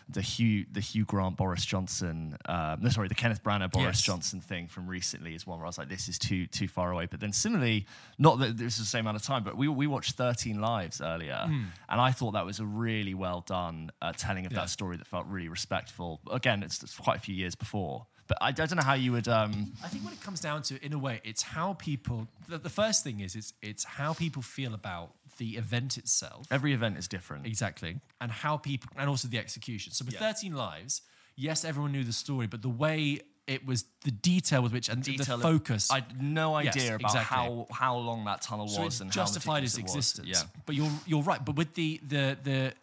[0.07, 4.01] the Hugh the Hugh Grant Boris Johnson um, no sorry the Kenneth Branagh Boris Yes.
[4.01, 6.91] Johnson thing from recently is one where I was like this is too too far
[6.91, 7.07] away.
[7.07, 7.87] But then similarly,
[8.19, 11.01] not that this is the same amount of time, but we we watched Thirteen Lives
[11.01, 14.59] earlier, and I thought that was a really well done uh, telling of Yeah.
[14.59, 16.21] that story that felt really respectful.
[16.31, 19.11] Again, it's, it's quite a few years before, but I, I don't know how you
[19.13, 19.27] would.
[19.27, 22.27] Um, I think when it comes down to, in a way, it's how people.
[22.47, 26.47] The, the first thing is, it's it's how people feel about the event itself.
[26.51, 27.45] every event is different.
[27.45, 27.99] Exactly.
[28.21, 29.93] And how people, and also the execution.
[29.93, 30.19] So with Yeah.
[30.21, 31.01] 13 Lives,
[31.35, 35.03] yes, everyone knew the story, but the way it was, the detail with which, and
[35.03, 35.91] Detail the focus.
[35.91, 37.35] I had no Yes, idea about exactly.
[37.37, 39.95] how how long that tunnel was and justified how its meticulous it was.
[39.95, 40.27] existence.
[40.55, 40.61] Yeah.
[40.65, 41.43] But you're you're right.
[41.45, 42.73] But with the the the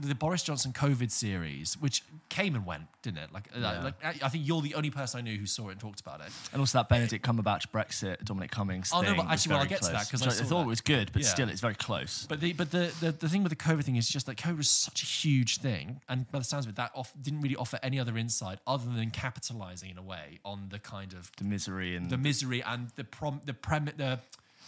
[0.00, 3.32] the Boris Johnson COVID series, which came and went, didn't it?
[3.32, 3.82] Like, uh, Yeah.
[3.82, 6.00] like I I think you're the only person I knew who saw it and talked
[6.00, 6.30] about it.
[6.52, 9.82] And also that Benedict Cumberbatch Brexit, Dominic Cummings Oh, no, but actually, well, very get
[9.82, 10.10] to that, close.
[10.10, 10.64] 'cause I saw thought that.
[10.64, 11.28] it was good, but Yeah.
[11.28, 12.26] still, it's very close.
[12.28, 14.58] But the but the, the the thing with the COVID thing is just that COVID
[14.58, 17.56] was such a huge thing, and by the sounds of it, that off, didn't really
[17.56, 21.44] offer any other insight other than capitalizing in a way on the kind of the
[21.44, 24.20] misery and the misery and the prom the prem the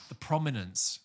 [0.08, 0.98] the prominence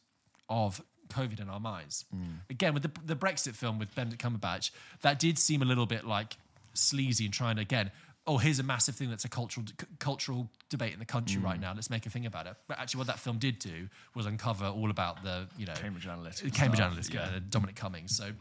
[0.50, 2.06] of COVID in our minds.
[2.50, 6.06] Again, with the the Brexit film with Benedict Cumberbatch, that did seem a little bit
[6.06, 6.38] like
[6.74, 7.92] sleazy and trying to again.
[8.28, 11.62] Oh, here's a massive thing that's a cultural c- cultural debate in the country right
[11.62, 11.74] now.
[11.76, 12.56] Let's make a thing about it.
[12.68, 16.08] But actually, what that film did do was uncover all about the you know Cambridge
[16.08, 17.22] Analytica Cambridge Analytica, yeah.
[17.22, 18.18] uh, Dominic Cummings.
[18.18, 18.32] So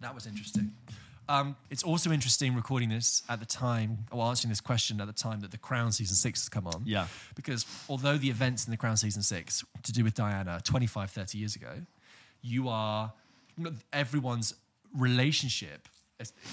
[0.00, 0.72] that was interesting.
[1.28, 5.12] Um, it's also interesting recording this at the time, or answering this question at the
[5.12, 6.82] time that The Crown season six has come on.
[6.84, 7.06] Yeah.
[7.34, 11.38] Because although the events in The Crown season six to do with Diana 25, 30
[11.38, 11.70] years ago,
[12.42, 13.12] you are
[13.92, 14.54] everyone's
[14.94, 15.88] relationship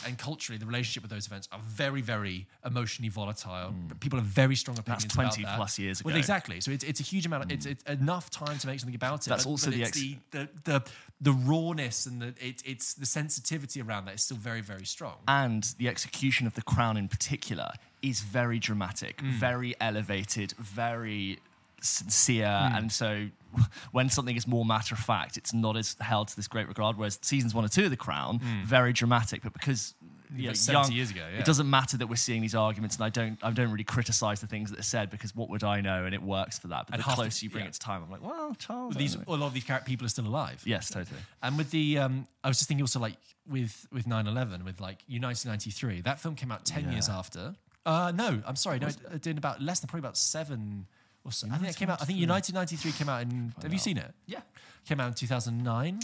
[0.07, 3.71] and culturally the relationship with those events are very, very emotionally volatile.
[3.99, 5.03] People have very strong opinions.
[5.03, 5.57] That's about 20 that.
[5.57, 6.17] plus years Well, ago.
[6.17, 6.59] exactly.
[6.59, 7.43] So it's, it's a huge amount.
[7.45, 9.29] Of, it's, it's enough time to make something about it.
[9.29, 10.83] That's but- also but the ex- the, the the
[11.21, 15.17] the rawness and the it, it's the sensitivity around that is still very very strong.
[15.27, 17.71] and the execution of the crown in particular
[18.01, 19.33] is very dramatic, Mm.
[19.33, 21.37] very elevated, very
[21.82, 22.45] sincere.
[22.45, 22.77] Mm.
[22.77, 23.27] And so
[23.91, 26.97] when something is more matter of fact, it's not as held to this great regard.
[26.97, 29.95] Whereas seasons one and two of The Crown, very dramatic, but because
[30.36, 31.39] you know, 70 young, years ago, yeah.
[31.39, 34.41] it doesn't matter that we're seeing these arguments, and I don't, I don't really criticize
[34.41, 36.05] the things that are said because what would I know?
[36.05, 36.86] And it works for that.
[36.86, 37.69] But And the half the- closer you bring yeah.
[37.69, 38.95] it to time, I'm like, well, Charles.
[38.95, 40.61] These a lot of these people are still alive.
[40.65, 41.19] yes, totally.
[41.41, 43.17] And with the, um, I was just thinking also like
[43.49, 47.55] with with 9/11, with like United 93, that film came out 10 years after.
[47.86, 50.86] Uh, no, I'm sorry, no, it, it did about less than probably about seven
[51.26, 51.47] or so.
[51.51, 52.01] I think it came out.
[52.01, 53.53] I think United 93 came out in.
[53.61, 54.13] Have you seen it?
[54.26, 54.41] Yeah.
[54.86, 55.99] Came out in 2009.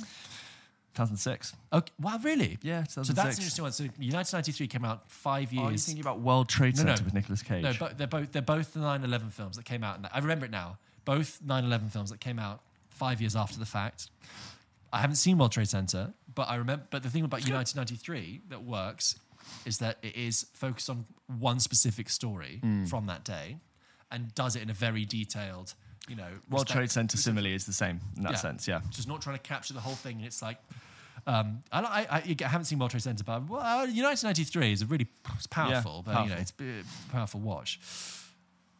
[0.94, 1.54] 2006.
[1.74, 2.58] Okay, wow, really?
[2.62, 3.08] Yeah, 2006.
[3.08, 3.72] So that's an interesting one.
[3.74, 5.66] So United 93 came out five years.
[5.68, 6.90] Oh, you thinking about World Trade No, no.
[6.96, 7.64] Center with Nicolas Cage?
[7.64, 10.00] No, but they're both they're both the 9/11 films that came out.
[10.14, 10.78] I remember it now.
[11.04, 14.10] Both 9/11 films that came out five years after the fact.
[14.94, 16.86] I haven't seen World Trade Center, but I remember.
[16.90, 19.20] But the thing about United 93 that works
[19.66, 22.86] is that it is focused on one specific story Hmm.
[22.86, 23.58] from that day,
[24.16, 25.74] and does it in a very detailed,
[26.08, 26.28] you know.
[26.50, 28.38] World Trade Center similarly is the same in that Yeah.
[28.38, 28.80] sense, yeah.
[28.90, 30.18] Just not trying to capture the whole thing.
[30.18, 30.58] And it's like,
[31.28, 34.72] um, I, I, I, I haven't seen World Trade Center, but well, uh, United 93
[34.72, 35.08] is a really
[35.50, 37.80] powerful, but you know, it's a powerful watch.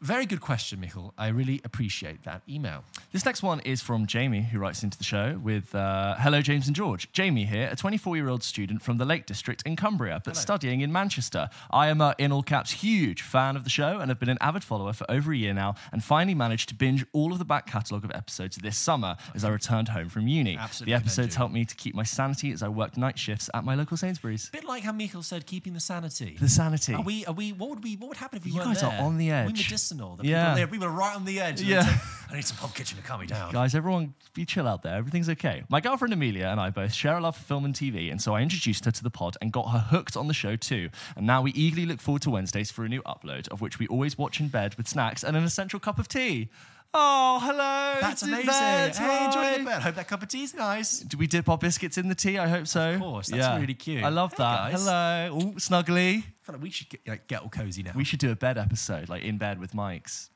[0.02, 1.14] Very good question, Michael.
[1.18, 2.84] I really appreciate that email.
[3.12, 6.68] This next one is from Jamie, who writes into the show with uh, Hello, James
[6.68, 7.12] and George.
[7.12, 10.82] Jamie here, a 24 year old student from the Lake District in Cumbria, but studying
[10.82, 11.50] in Manchester.
[11.72, 14.38] I am a, in all caps, huge fan of the show and have been an
[14.42, 17.46] avid follower for over a year now and finally managed to binge all of the
[17.46, 20.58] back catalogue of episodes this summer as I returned home from uni.
[20.58, 23.64] Absolutely the episodes helped me to keep my sanity as I worked night shifts at
[23.64, 24.50] my local Sainsbury's.
[24.50, 26.38] bit like how Michael said, keeping the sanity.
[26.40, 26.94] The sanity.
[26.94, 27.26] Are we?
[27.26, 27.54] Are we?
[27.54, 27.96] What would we?
[27.96, 29.48] What would happen if we You weren't guys are on the edge.
[29.92, 30.16] Medicinal.
[30.16, 30.44] The Yeah.
[30.44, 31.62] People, there- we were right on the edge.
[31.62, 31.84] Yeah.
[31.84, 32.00] they'd
[32.32, 33.52] I need some Pulp Kitchen to calm me down.
[33.54, 34.96] Guys, everyone be chill out there.
[34.96, 35.64] Everything's okay.
[35.70, 38.34] My girlfriend Amelia and I both share a love for film and TV, and so
[38.34, 40.90] I introduced her to the pod and got her hooked on the show too.
[41.16, 43.88] And now we eagerly look forward to Wednesdays for a new upload, of which we
[43.88, 46.50] always watch in bed with snacks and an essential cup of tea.
[46.98, 47.98] Oh, hello.
[48.00, 48.46] That's amazing.
[48.48, 48.96] bed.
[48.96, 49.82] Hey, enjoy your bed.
[49.82, 51.00] Hope that cup of tea's nice.
[51.00, 52.38] Do we dip our biscuits in the tea?
[52.38, 52.92] I hope so.
[52.94, 54.04] Of course, that's really cute.
[54.04, 54.72] I love Hey, that.
[54.72, 54.86] guys.
[54.86, 55.38] Hello.
[55.38, 56.20] Ooh, snuggly.
[56.20, 57.92] I feel like we should get, like, get all cozy now.
[57.96, 60.30] We should do a bed episode, like in bed with mics.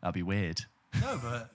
[0.00, 0.60] That'd be weird.
[1.00, 1.50] no, but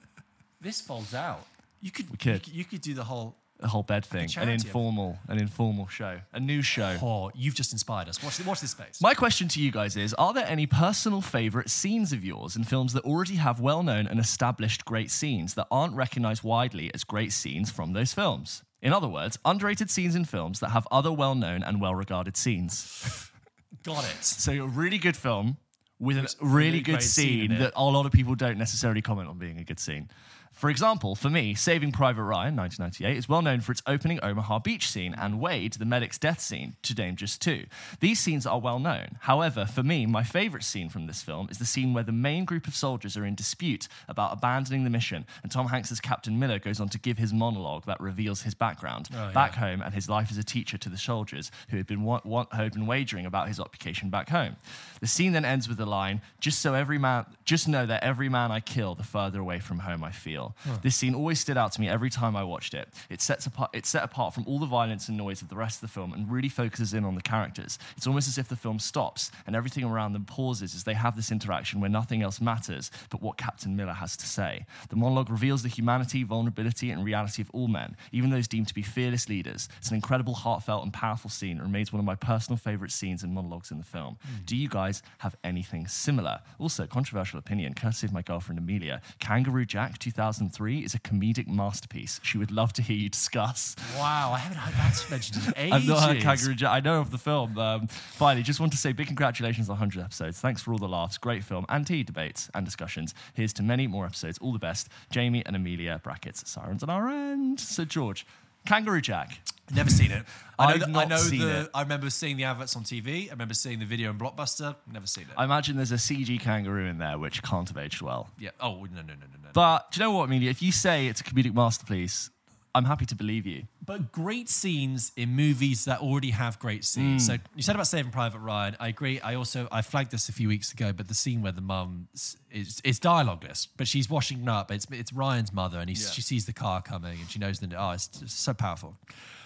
[0.59, 1.45] this folds out.
[1.79, 2.33] You could, We could.
[2.33, 3.35] You could, you could do the whole.
[3.61, 4.29] A whole bed thing.
[4.37, 6.19] An informal, an informal show.
[6.33, 6.97] A new show.
[7.01, 8.21] Oh, you've just inspired us.
[8.23, 8.99] Watch, watch this space.
[9.01, 12.63] My question to you guys is Are there any personal favourite scenes of yours in
[12.63, 17.03] films that already have well known and established great scenes that aren't recognised widely as
[17.03, 18.63] great scenes from those films?
[18.81, 22.35] In other words, underrated scenes in films that have other well known and well regarded
[22.35, 23.29] scenes.
[23.83, 24.23] Got it.
[24.23, 25.57] So, a really good film
[25.99, 29.29] with a really really good scene scene that a lot of people don't necessarily comment
[29.29, 30.09] on being a good scene.
[30.51, 34.59] For example, for me, Saving Private Ryan, 1998, is well known for its opening Omaha
[34.59, 37.65] Beach scene and Wade, the medic's death scene, to just two.
[37.99, 39.17] These scenes are well known.
[39.21, 42.45] However, for me, my favourite scene from this film is the scene where the main
[42.45, 46.59] group of soldiers are in dispute about abandoning the mission, and Tom Hanks' Captain Miller
[46.59, 49.09] goes on to give his monologue that reveals his background.
[49.15, 49.61] Oh, back yeah.
[49.61, 52.45] home and his life as a teacher to the soldiers who had been wa- wa-
[52.53, 54.57] who had been wagering about his occupation back home.
[54.99, 58.29] The scene then ends with the line, "Just so every man, just know that every
[58.29, 60.40] man I kill, the further away from home I feel."
[60.81, 62.87] This scene always stood out to me every time I watched it.
[63.09, 65.77] It sets apart, it's set apart from all the violence and noise of the rest
[65.77, 67.77] of the film and really focuses in on the characters.
[67.97, 71.15] It's almost as if the film stops and everything around them pauses as they have
[71.15, 74.65] this interaction where nothing else matters but what Captain Miller has to say.
[74.89, 78.73] The monologue reveals the humanity, vulnerability, and reality of all men, even those deemed to
[78.73, 79.69] be fearless leaders.
[79.77, 81.57] It's an incredible, heartfelt, and powerful scene.
[81.57, 84.17] It remains one of my personal favorite scenes and monologues in the film.
[84.21, 84.43] Hmm.
[84.45, 86.39] Do you guys have anything similar?
[86.59, 89.01] Also, controversial opinion, courtesy of my girlfriend Amelia.
[89.19, 89.97] Kangaroo Jack
[90.31, 92.21] 2003 is a comedic masterpiece.
[92.23, 93.75] She would love to hear you discuss.
[93.97, 95.73] Wow, I haven't heard that mentioned in ages.
[95.73, 96.71] I've not heard Kangaroo Jack.
[96.71, 97.57] I know of the film.
[97.57, 100.39] Um, finally, just want to say big congratulations on 100 episodes.
[100.39, 103.13] Thanks for all the laughs, great film, and tea debates and discussions.
[103.33, 104.37] Here's to many more episodes.
[104.37, 104.87] All the best.
[105.09, 107.59] Jamie and Amelia, brackets, sirens on our end.
[107.59, 108.25] So, George,
[108.65, 109.39] Kangaroo Jack.
[109.73, 110.23] Never seen it.
[110.59, 111.61] I know, I've that, I know seen the.
[111.61, 111.69] it.
[111.73, 113.27] I remember seeing the adverts on TV.
[113.27, 114.75] I remember seeing the video in Blockbuster.
[114.91, 115.29] Never seen it.
[115.37, 118.29] I imagine there's a CG kangaroo in there which can't have aged well.
[118.37, 118.49] yeah.
[118.59, 119.49] Oh no no no no no.
[119.53, 120.49] But do you know what, Amelia?
[120.49, 122.29] If you say it's a comedic masterpiece,
[122.73, 123.63] I'm happy to believe you.
[123.85, 127.27] But great scenes in movies that already have great scenes.
[127.27, 127.33] Hmm.
[127.33, 128.77] So you said about Saving Private Ryan.
[128.79, 129.19] I agree.
[129.19, 132.07] I also I flagged this a few weeks ago, but the scene where the mum
[132.13, 134.71] is it's dialogueless, but she's washing up.
[134.71, 136.11] It's it's Ryan's mother, and he's, Yeah.
[136.11, 137.73] she sees the car coming, and she knows that.
[137.77, 138.95] Oh, it's so powerful.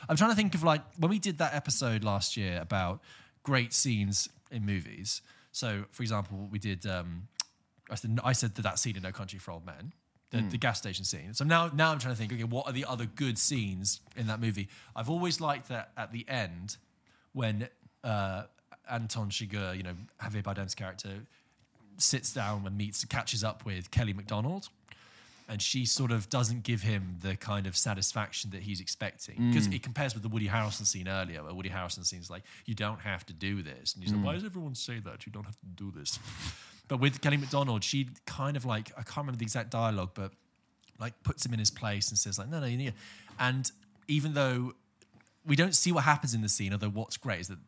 [0.07, 3.01] I'm trying to think of like when we did that episode last year about
[3.41, 5.21] great scenes in movies.
[5.51, 6.85] So, for example, we did.
[6.85, 7.27] Um,
[7.89, 9.93] I said, I said that that scene in No Country for Old Men,
[10.31, 10.49] the, Hmm.
[10.49, 11.33] the gas station scene.
[11.33, 12.33] So now, now I'm trying to think.
[12.33, 14.67] Okay, what are the other good scenes in that movie?
[14.95, 16.77] I've always liked that at the end
[17.33, 17.69] when
[18.03, 18.43] uh,
[18.89, 21.21] Anton Chigurh, you know, Javier Bardem's character,
[21.97, 24.69] sits down and meets, catches up with Kelly Macdonald.
[25.47, 29.67] And she sort of doesn't give him the kind of satisfaction that he's expecting because
[29.67, 32.99] it compares with the Woody Harrelson scene earlier, where Woody Harrelson scene's like, "You don't
[33.01, 35.27] have to do this," and he's like, "Why does everyone say that?
[35.27, 36.17] You don't have to do this."
[36.87, 40.31] But with Kelly Macdonald, she kind of like I can't remember the exact dialogue, but
[40.99, 42.93] like puts him in his place and says like, "No, no, you need." It.
[43.39, 43.71] And
[44.07, 44.73] even though
[45.45, 47.59] we don't see what happens in the scene, although what's great is that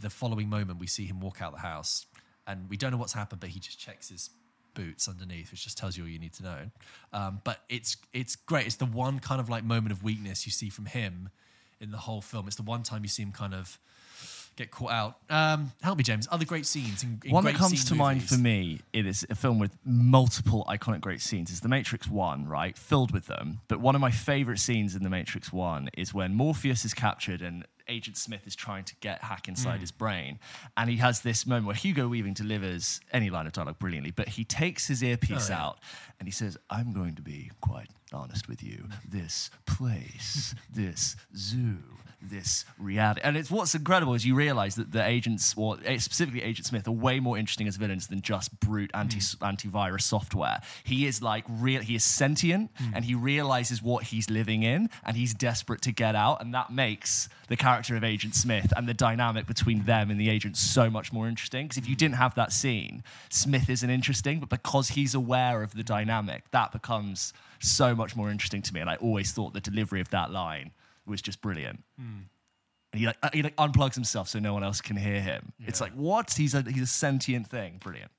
[0.00, 2.06] the following moment we see him walk out the house,
[2.46, 4.30] and we don't know what's happened, but he just checks his
[4.74, 6.70] boots underneath, which just tells you all you need to know.
[7.12, 8.66] Um, but it's it's great.
[8.66, 11.30] It's the one kind of like moment of weakness you see from him
[11.80, 12.46] in the whole film.
[12.46, 13.78] It's the one time you see him kind of
[14.58, 15.16] get caught out.
[15.30, 16.28] Um, help me, James.
[16.30, 17.02] Other great scenes.
[17.02, 20.66] In, in One that comes to mind for me, it is a film with multiple
[20.68, 21.50] iconic great scenes.
[21.50, 22.76] Is The Matrix One, right?
[22.76, 23.60] Filled with them.
[23.68, 27.40] But one of my favorite scenes in The Matrix One is when Morpheus is captured
[27.40, 30.38] and Agent Smith is trying to get hack inside his brain.
[30.76, 34.28] And he has this moment where Hugo Weaving delivers any line of dialogue brilliantly, but
[34.28, 35.62] he takes his earpiece Oh, yeah.
[35.64, 35.78] out
[36.18, 38.88] and he says, I'm going to be quite honest with you.
[39.08, 41.78] This place, this zoo,
[42.20, 43.20] this reality.
[43.22, 46.92] And it's what's incredible is you realize that the agents, or specifically Agent Smith, are
[46.92, 49.44] way more interesting as villains than just brute anti hmm.
[49.44, 50.60] antivirus software.
[50.84, 51.80] He is like real.
[51.80, 52.90] He is sentient, hmm.
[52.94, 56.72] and he realizes what he's living in, and he's desperate to get out, and that
[56.72, 60.90] makes the character of Agent Smith and the dynamic between them and the agents so
[60.90, 61.66] much more interesting.
[61.66, 61.98] Because if you hmm.
[61.98, 66.72] didn't have that scene, Smith isn't interesting, but because he's aware of the dynamic, that
[66.72, 68.80] becomes so much more interesting to me.
[68.80, 70.72] And I always thought the delivery of that line
[71.08, 71.82] was just brilliant.
[71.98, 72.28] And
[72.92, 75.52] he like uh, he like unplugs himself so no one else can hear him.
[75.66, 76.32] It's like what?
[76.34, 77.78] He's a he's a sentient thing.
[77.82, 78.10] Brilliant.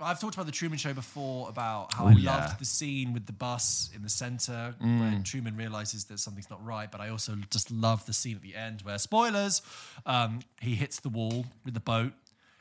[0.00, 2.36] I've talked about the Truman Show before about how Oh, I yeah.
[2.36, 5.00] loved the scene with the bus in the center Mm.
[5.00, 6.88] when Truman realizes that something's not right.
[6.88, 9.60] But I also just love the scene at the end where spoilers,
[10.06, 12.12] um, he hits the wall with the boat.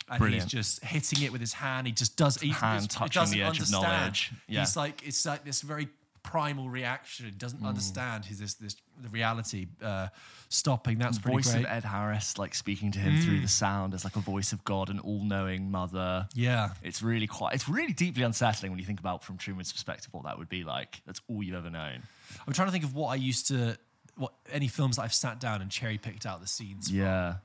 [0.09, 0.45] And Brilliant.
[0.45, 1.85] he's just hitting it with his hand.
[1.85, 2.37] He just does.
[2.41, 3.83] He, Hand he touching doesn't the edge of understand.
[3.83, 4.31] knowledge.
[4.47, 4.61] Yeah.
[4.61, 5.89] He's like it's like this very
[6.31, 7.33] primal reaction.
[7.37, 7.67] Doesn't Mm.
[7.67, 10.07] understand his this this the reality uh,
[10.49, 10.97] stopping.
[10.97, 11.65] That's voice great.
[11.65, 14.63] of Ed Harris, like speaking to him through the sound as like a voice of
[14.63, 16.27] God, an all-knowing mother.
[16.33, 17.53] yeah, It's really quite.
[17.55, 20.63] It's really deeply unsettling when you think about from Truman's perspective what that would be
[20.63, 21.01] like.
[21.05, 22.01] That's all you've ever known.
[22.45, 23.77] I'm trying to think of what I used to,
[24.15, 26.87] what any films that I've sat down and cherry picked out the scenes.
[26.89, 26.97] from.
[26.97, 27.35] Yeah.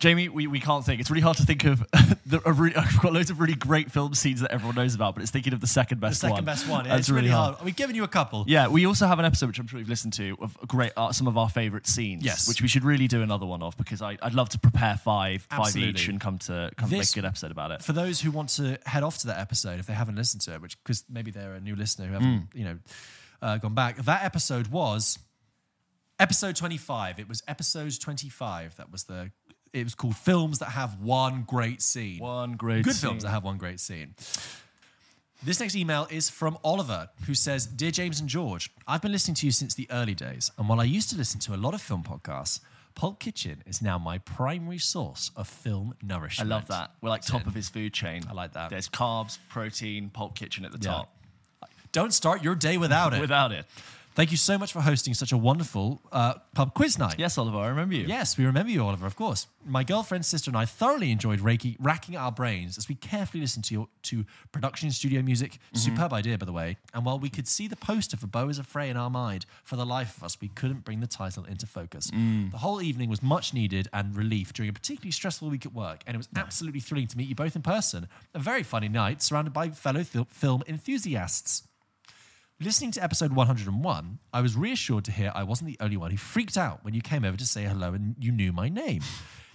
[0.00, 0.98] Jamie, we, we can't think.
[0.98, 1.80] It's really hard to think of.
[2.26, 5.20] the, really, I've got loads of really great film scenes that everyone knows about, but
[5.20, 6.44] it's thinking of the second best The second one.
[6.46, 6.84] best one.
[6.86, 7.56] Yeah, That's it's really hard.
[7.62, 8.44] We've given you a couple.
[8.48, 11.12] Yeah, we also have an episode which I'm sure you've listened to of great uh,
[11.12, 12.24] some of our favorite scenes.
[12.24, 12.48] Yes.
[12.48, 15.42] which we should really do another one of because I, I'd love to prepare five
[15.50, 15.90] five Absolutely.
[15.90, 17.82] each and come to come to make a good episode about it.
[17.82, 20.54] For those who want to head off to that episode, if they haven't listened to
[20.54, 22.78] it, which because maybe they're a new listener who haven't, you know,
[23.42, 23.98] uh, gone back.
[23.98, 25.18] That episode was
[26.18, 27.18] episode 25.
[27.18, 28.76] It was episode 25.
[28.76, 29.30] That was the.
[29.72, 32.18] It was called films that have one great scene.
[32.18, 33.10] One great good scene.
[33.10, 34.14] films that have one great scene.
[35.42, 39.36] This next email is from Oliver, who says, Dear James and George, I've been listening
[39.36, 41.72] to you since the early days, and while I used to listen to a lot
[41.72, 42.60] of film podcasts,
[42.94, 46.50] Pulp Kitchen is now my primary source of film nourishment.
[46.50, 46.90] I love that.
[47.00, 48.24] We're like top of his food chain.
[48.28, 48.68] I like that.
[48.68, 50.90] There's carbs, protein, pulp kitchen at the Yeah.
[50.90, 51.16] top.
[51.92, 53.20] Don't start your day without it.
[53.20, 53.64] Without it.
[54.20, 57.14] Thank you so much for hosting such a wonderful uh, pub quiz night.
[57.16, 58.04] Yes, Oliver, I remember you.
[58.04, 59.46] Yes, we remember you, Oliver, of course.
[59.64, 63.64] My girlfriend's sister, and I thoroughly enjoyed Reiki, racking our brains as we carefully listened
[63.64, 65.52] to, your, to production studio music.
[65.52, 65.78] Mm-hmm.
[65.78, 66.76] Superb idea, by the way.
[66.92, 69.76] And while we could see the poster for Beau is Afraid in our mind, for
[69.76, 72.10] the life of us, we couldn't bring the title into focus.
[72.10, 72.50] Mm.
[72.50, 76.02] The whole evening was much needed and relief during a particularly stressful week at work,
[76.06, 78.06] and it was absolutely thrilling to meet you both in person.
[78.34, 81.62] A very funny night surrounded by fellow fil- film enthusiasts.
[82.62, 86.18] Listening to episode 101, I was reassured to hear I wasn't the only one who
[86.18, 89.00] freaked out when you came over to say hello and you knew my name.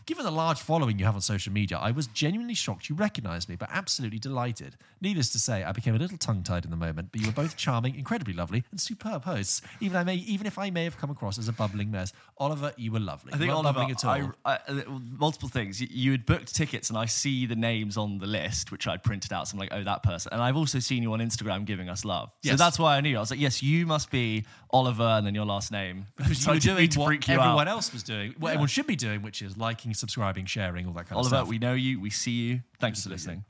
[0.06, 3.50] Given the large following you have on social media, I was genuinely shocked you recognized
[3.50, 4.76] me, but absolutely delighted.
[5.02, 7.34] Needless to say, I became a little tongue tied in the moment, but you were
[7.34, 9.64] both charming, incredibly lovely, and superb hosts.
[9.82, 12.72] Even I may, even if I may have come across as a bubbling mess, Oliver,
[12.78, 13.34] you were lovely.
[13.34, 14.32] I think Not Oliver, at all.
[14.46, 15.82] I, I, multiple things.
[15.82, 19.02] You, you had booked tickets, and I see the names on the list, which I'd
[19.02, 19.48] printed out.
[19.48, 20.34] So I'm like, oh, that person.
[20.34, 22.32] And I've also seen you on Instagram giving us love.
[22.44, 23.18] So that's why I knew.
[23.18, 26.06] I was like, yes, you must be Oliver, and then your last name.
[26.18, 27.72] because So you were doing what everyone out.
[27.72, 28.54] else was doing, what Yeah.
[28.54, 31.40] everyone should be doing, which is liking, subscribing, sharing, all that kind of stuff.
[31.40, 32.00] Oliver, we know you.
[32.00, 32.62] We see you.
[32.80, 33.46] Thanks for listening.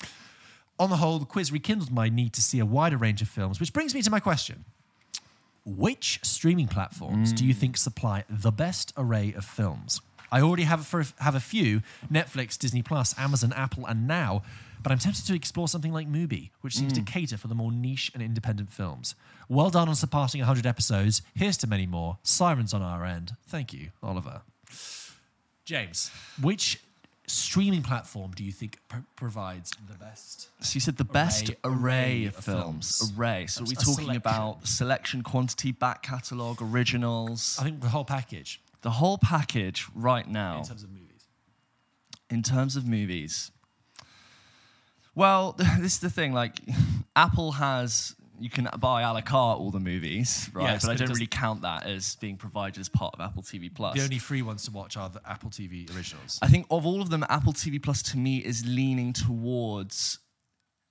[0.77, 3.59] On the whole, the quiz rekindled my need to see a wider range of films,
[3.59, 4.65] which brings me to my question.
[5.65, 7.57] Which streaming platforms do you mm.
[7.57, 10.01] think supply the best array of films?
[10.31, 11.81] I already have for, have a few
[12.11, 14.43] Netflix, Disney Plus, Amazon, Apple, and now,
[14.83, 17.07] but I'm tempted to explore something like Mubi, which seems to mm.
[17.07, 19.15] cater for the more niche and independent films.
[19.49, 21.21] Well done on surpassing 100 episodes.
[21.33, 22.17] Here's to many more.
[22.21, 23.33] Sirens on our end.
[23.47, 24.41] Thank you, Oliver.
[25.65, 26.11] James,
[26.41, 26.79] which
[27.27, 30.49] streaming platform do you think pr- provides the best?
[30.63, 32.99] So you said the best Array- array, of films.
[32.99, 33.13] films.
[33.17, 33.47] Array.
[33.47, 34.15] So are we talking selection.
[34.17, 37.57] about selection, quantity, back catalogue, originals?
[37.59, 40.59] I think the whole package the whole package right now.
[40.59, 41.23] in terms of movies.
[42.29, 43.51] in terms of movies
[45.15, 46.59] well this is the thing like
[47.15, 50.95] apple has you can buy a la carte all the movies right Yes, but i
[50.95, 54.19] don't really count that as being provided as part of apple tv plus The only
[54.19, 56.39] free ones to watch are the Apple TV originals.
[56.41, 60.19] i think of all of them apple tv plus to me is leaning towards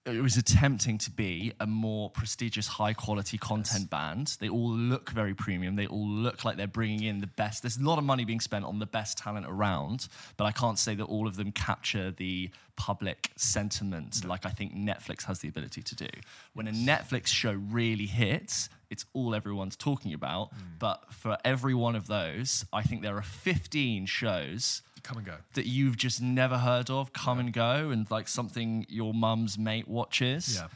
[0.07, 4.37] it was attempting to be a more prestigious, high quality content band.
[4.39, 5.77] They all look very premium.
[5.77, 7.63] They all look like they're bringing in the best.
[7.63, 10.79] There's a lot of money being spent on the best talent around, but I can't
[10.79, 15.49] say that all of them capture the public sentiment like I think Netflix has the
[15.49, 16.09] ability to do.
[16.53, 20.55] When a Netflix show really hits, it's all everyone's talking about.
[20.55, 20.79] Mm.
[20.81, 25.37] But for every one of those, I think there are 15 shows Come and go.
[25.55, 29.87] that you've just never heard of come and go and like something your mum's mate
[29.87, 30.67] watches Yeah.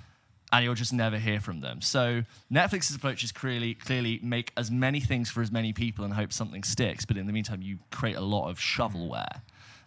[0.53, 1.81] and you'll just never hear from them.
[1.81, 2.23] So
[2.53, 6.33] Netflix's approach is clearly clearly make as many things for as many people and hope
[6.33, 7.05] something sticks.
[7.05, 9.41] But in the meantime, you create a lot of shovelware.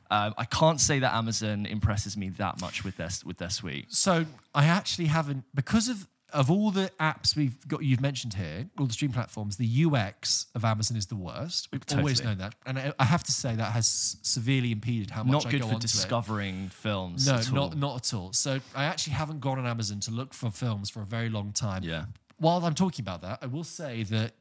[0.09, 3.93] Um, I can't say that Amazon impresses me that much with their with their suite.
[3.93, 8.69] So I actually haven't because of of all the apps we've got you've mentioned here,
[8.79, 11.67] all the stream platforms, the UX of Amazon is the worst.
[11.71, 15.23] We've always known that, and I, I have to say that has severely impeded how
[15.23, 15.91] much Not I good go for onto it.
[15.91, 17.27] discovering films.
[17.27, 17.55] No, at all.
[17.55, 18.33] not not at all.
[18.33, 21.51] So I actually haven't gone on Amazon to look for films for a very long
[21.51, 21.83] time.
[21.83, 22.05] Yeah.
[22.37, 24.33] While I'm talking about that, I will say that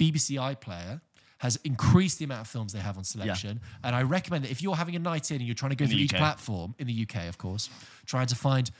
[0.00, 1.00] BBC iPlayer
[1.38, 4.60] has increased the amount of films they have on selection, and I recommend that if
[4.60, 6.88] you're having a night in and you're trying to go In through each platform in
[6.88, 7.70] the UK, of course,
[8.06, 8.70] trying to find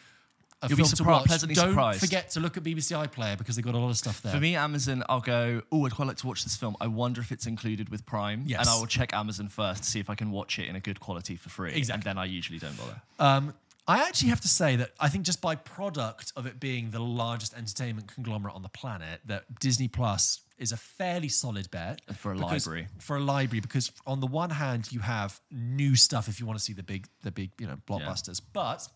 [0.63, 2.01] a You'll be film to watch, pleasantly don't surprised.
[2.01, 4.33] forget to look at BBC iPlayer because they've got a lot of stuff there.
[4.33, 6.77] For me, Amazon, I'll go, oh, I'd quite like to watch this film.
[6.81, 8.43] I wonder if it's included with Prime.
[8.47, 8.61] Yes.
[8.61, 10.81] And I will check Amazon first to see if I can watch it in a
[10.81, 11.75] good quality for free.
[11.75, 11.95] Exactly.
[11.95, 13.01] And then I usually don't bother.
[13.21, 13.55] Um,
[13.87, 17.01] I actually have to say that I think just by product of it being the
[17.01, 22.33] largest entertainment conglomerate on the planet, that Disney Plus is a fairly solid bet For
[22.33, 22.89] a because- library.
[22.99, 26.59] For a library, because on the one hand you have new stuff if you want
[26.59, 28.87] to see the big, the big, you know, blockbusters, but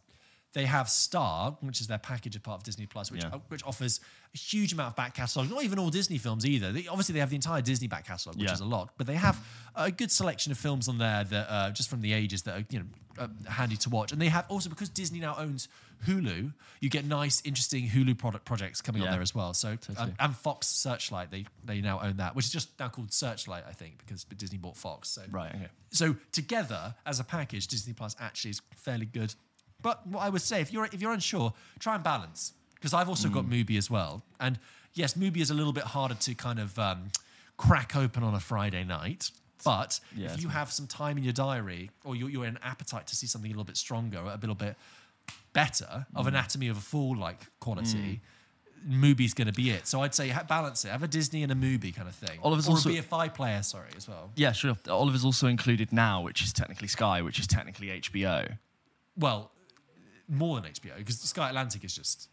[0.52, 3.30] they have Star, which is their package of part of Disney Plus, which Yeah.
[3.34, 4.00] uh, which offers
[4.34, 5.50] a huge amount of back catalogue.
[5.50, 6.72] Not even all Disney films either.
[6.72, 8.52] They, obviously, they have the entire Disney back catalogue, which Yeah.
[8.54, 9.38] is a lot, but they have
[9.74, 12.66] a good selection of films on there that uh, just from the ages that are
[12.70, 12.86] you know
[13.18, 14.12] uh, handy to watch.
[14.12, 15.68] And they have also because Disney now owns
[16.06, 19.54] Hulu, you get nice, interesting Hulu product projects coming on there as well.
[19.54, 23.12] So um, and Fox Searchlight, they they now own that, which is just now called
[23.12, 25.08] Searchlight, I think, because Disney bought Fox.
[25.08, 25.68] So Right, okay.
[25.90, 29.34] so together as a package, Disney Plus actually is fairly good.
[29.82, 33.08] But what I would say, if you're if you're unsure, try and balance because I've
[33.08, 33.32] also Mm.
[33.34, 34.22] got Mubi as well.
[34.40, 34.58] And
[34.94, 37.10] yes, Mubi is a little bit harder to kind of um,
[37.56, 39.30] crack open on a Friday night.
[39.64, 43.06] But Yeah, if you have some time in your diary, or you're, you're in appetite
[43.08, 44.76] to see something a little bit stronger, a little bit
[45.52, 46.28] better of Mm.
[46.30, 48.20] Anatomy of a Fall like quality,
[48.88, 49.86] Mubi's going to be it.
[49.86, 50.88] So I'd say balance it.
[50.88, 52.40] Have a Disney and a Mubi kind of thing.
[52.42, 54.32] Oliver's or also- a BFI player, sorry, as well.
[54.34, 54.76] Yeah, sure.
[54.88, 58.58] Oliver's also included now, which is technically Sky, which is technically HBO.
[59.16, 59.51] well,
[60.32, 62.28] more than HBO because Sky Atlantic is just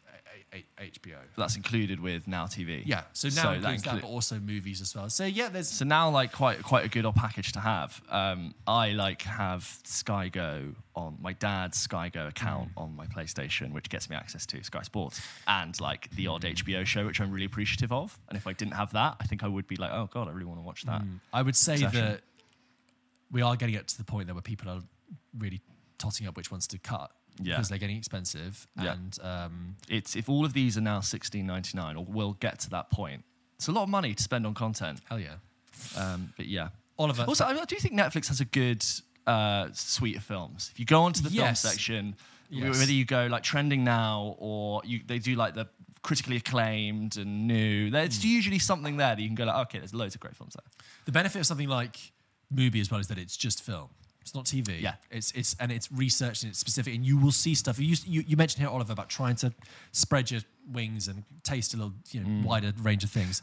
[0.53, 1.17] a, a, a- HBO.
[1.37, 2.81] That's included with Now TV.
[2.85, 5.09] Yeah, so now that includes that, inclu- but also movies as well.
[5.09, 8.01] So yeah, there's So now, like, quite quite a good old package to have.
[8.09, 12.81] Um, I like have Sky Go on my dad's Sky Go account Mm.
[12.81, 16.85] on my PlayStation, which gets me access to Sky Sports and like the odd HBO
[16.85, 18.17] show, which I'm really appreciative of.
[18.29, 20.31] And if I didn't have that, I think I would be like, oh god, I
[20.31, 21.01] really want to watch that.
[21.33, 21.99] I would say Session.
[22.05, 22.21] that
[23.31, 24.81] we are getting it to the point there where people are
[25.37, 25.61] really
[25.99, 27.11] totting up which ones to cut
[27.41, 27.55] Yeah.
[27.55, 28.93] because they're getting expensive Yeah.
[28.93, 32.89] and um, It's if all of these are now 16.99, or we'll get to that
[32.91, 33.23] point.
[33.55, 34.99] It's a lot of money to spend on content.
[35.09, 35.35] hell yeah.
[35.97, 36.69] Um, but yeah.
[36.97, 38.83] Oliver, Also, I do think Netflix has a good
[39.27, 40.69] uh, suite of films.
[40.73, 41.61] If you go onto the Yes.
[41.61, 42.15] film section,
[42.49, 42.79] Yes.
[42.79, 45.67] whether you go like trending now or you, they do like the
[46.01, 48.27] critically acclaimed and new, there's Hmm.
[48.27, 50.65] usually something there that you can go like, okay, there's loads of great films there.
[51.05, 52.11] the benefit of something like
[52.53, 53.89] Mubi as well is that it's just film.
[54.21, 54.81] It's not TV.
[54.81, 54.95] Yeah.
[55.09, 57.79] It's it's and it's researched and it's specific, and you will see stuff.
[57.79, 59.53] You you, you mentioned here, Oliver, about trying to
[59.91, 60.41] spread your
[60.71, 62.43] wings and taste a little you know, mm.
[62.43, 63.41] wider range of things.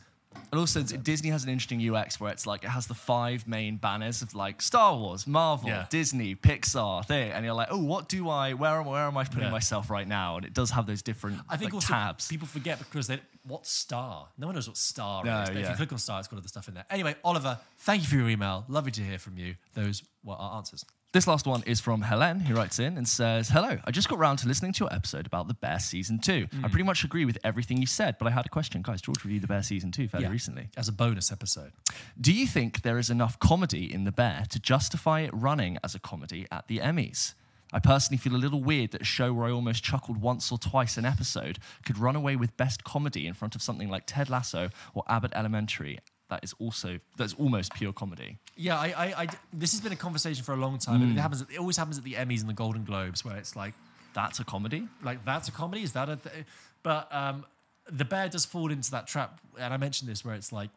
[0.52, 3.76] And also, Disney has an interesting UX where it's like it has the five main
[3.76, 5.86] banners of like Star Wars, Marvel, Yeah.
[5.90, 8.54] Disney, Pixar, thing, and you're like, oh, what do I?
[8.54, 9.50] Where am where am I putting Yeah.
[9.50, 10.36] myself right now?
[10.36, 12.28] And it does have those different I think like, tabs.
[12.28, 14.28] people forget because they what star?
[14.38, 15.48] No one knows what star No, is.
[15.50, 16.84] But if you click on star, it's got all the stuff in there.
[16.90, 18.64] Anyway, Oliver, thank you for your email.
[18.68, 19.54] Lovely to hear from you.
[19.74, 20.84] Those were our answers.
[21.12, 24.18] This last one is from Helen, who writes in and says, Hello, I just got
[24.18, 26.46] round to listening to your episode about The Bear Season 2.
[26.48, 26.64] Mm.
[26.64, 28.82] I pretty much agree with everything you said, but I had a question.
[28.82, 30.30] Guys, George reviewed The Bear Season 2 fairly Yeah.
[30.32, 30.68] recently.
[30.76, 31.72] As a bonus episode.
[32.20, 35.94] Do you think there is enough comedy in The Bear to justify it running as
[35.94, 37.32] a comedy at the Emmys?
[37.72, 40.58] I personally feel a little weird that a show where I almost chuckled once or
[40.58, 44.28] twice an episode could run away with best comedy in front of something like Ted
[44.28, 45.98] Lasso or Abbott Elementary.
[46.28, 48.38] That is also that's almost pure comedy.
[48.56, 51.02] Yeah, I, I, I- this has been a conversation for a long time.
[51.02, 51.42] and It happens.
[51.42, 53.74] It always happens at the Emmys and the Golden Globes, where it's like,
[54.14, 54.88] That's a comedy.
[55.02, 55.82] like that's a comedy.
[55.82, 56.16] Is that a?
[56.16, 56.44] Th-?
[56.82, 57.44] But um,
[57.90, 60.70] the bear does fall into that trap, and I mentioned this, where it's like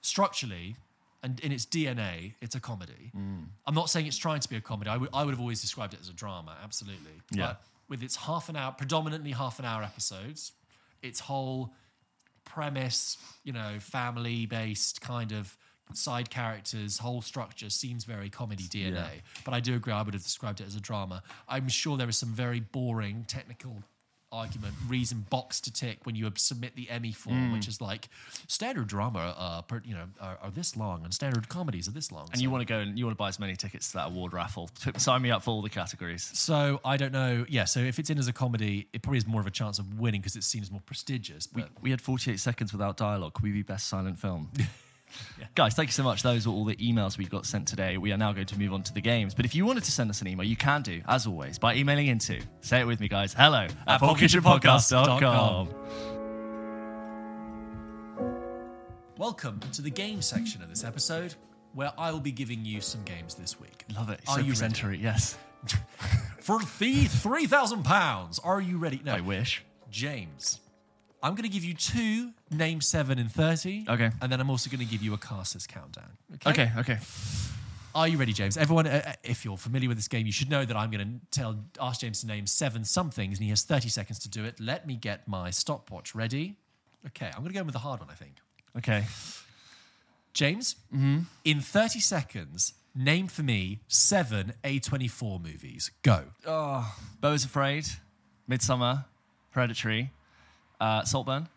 [0.00, 0.76] structurally
[1.22, 3.10] and in its DNA, it's a comedy.
[3.66, 4.90] I'm not saying it's trying to be a comedy.
[4.90, 7.12] I would I would have always described it as a drama, absolutely.
[7.32, 7.46] Yeah.
[7.46, 10.52] But with its half an hour, predominantly half an hour episodes,
[11.02, 11.72] its whole
[12.46, 15.56] premise, you know, family based kind of
[15.92, 18.94] side characters, whole structure seems very comedy DNA.
[18.94, 19.10] Yeah.
[19.44, 21.22] But I do agree, I would have described it as a drama.
[21.48, 23.82] I'm sure there is some very boring technical
[24.36, 27.52] argument, reason box to tick when you submit the Emmy form, Mm.
[27.54, 28.08] which is like
[28.48, 32.12] standard drama, uh, per, you know, are, are this long, and standard comedies are this
[32.12, 32.28] long.
[32.32, 34.06] And you want to go and you want to buy as many tickets to that
[34.08, 34.70] award raffle.
[34.96, 36.30] Sign me up for all the categories.
[36.34, 37.44] So I don't know.
[37.48, 37.64] Yeah.
[37.64, 39.98] So if it's in as a comedy, it probably has more of a chance of
[39.98, 41.48] winning because it seems more prestigious.
[41.54, 43.34] We, we had 48 seconds without dialogue.
[43.34, 44.50] Could we be best silent film?
[45.54, 46.22] Guys, thank you so much.
[46.22, 47.96] Those were all the emails we got sent today.
[47.98, 49.34] We are now going to move on to the games.
[49.34, 51.74] But if you wanted to send us an email, you can do, as always, by
[51.74, 55.68] emailing into, say it with me, guys, hello at pulpkitchenpodcast.com.
[59.18, 61.34] welcome to the game section of this episode,
[61.74, 63.84] where I will be giving you some games this week.
[63.94, 64.20] Love it.
[64.28, 64.98] Are so you ready?
[64.98, 65.36] yes.
[66.40, 69.00] For the three thousand pounds, are you ready?
[69.04, 69.64] No, I wish.
[69.90, 70.60] James.
[71.22, 73.84] I'm going to give you two name seven in thirty.
[73.88, 74.10] Okay.
[74.20, 76.10] And then I'm also going to give you a casters countdown.
[76.46, 76.98] Okay, okay.
[77.94, 78.58] Are you ready, James?
[78.58, 81.20] Everyone, uh, uh, if you're familiar with this game, you should know that I'm going
[81.32, 84.44] to tell ask James to name seven somethings, and he has 30 seconds to do
[84.44, 84.60] it.
[84.60, 86.56] Let me get my stopwatch ready.
[87.06, 88.10] Okay, I'm going to go in with the hard one.
[88.10, 88.34] I think.
[88.76, 89.04] Okay.
[90.34, 91.20] James, Mm-hmm.
[91.44, 95.90] in 30 seconds, name for me seven A24 movies.
[96.02, 96.24] Go.
[96.46, 97.86] Oh, Beau is Afraid,
[98.48, 99.06] Midsommar,
[99.52, 100.10] Hereditary,
[100.80, 101.48] uh, Saltburn.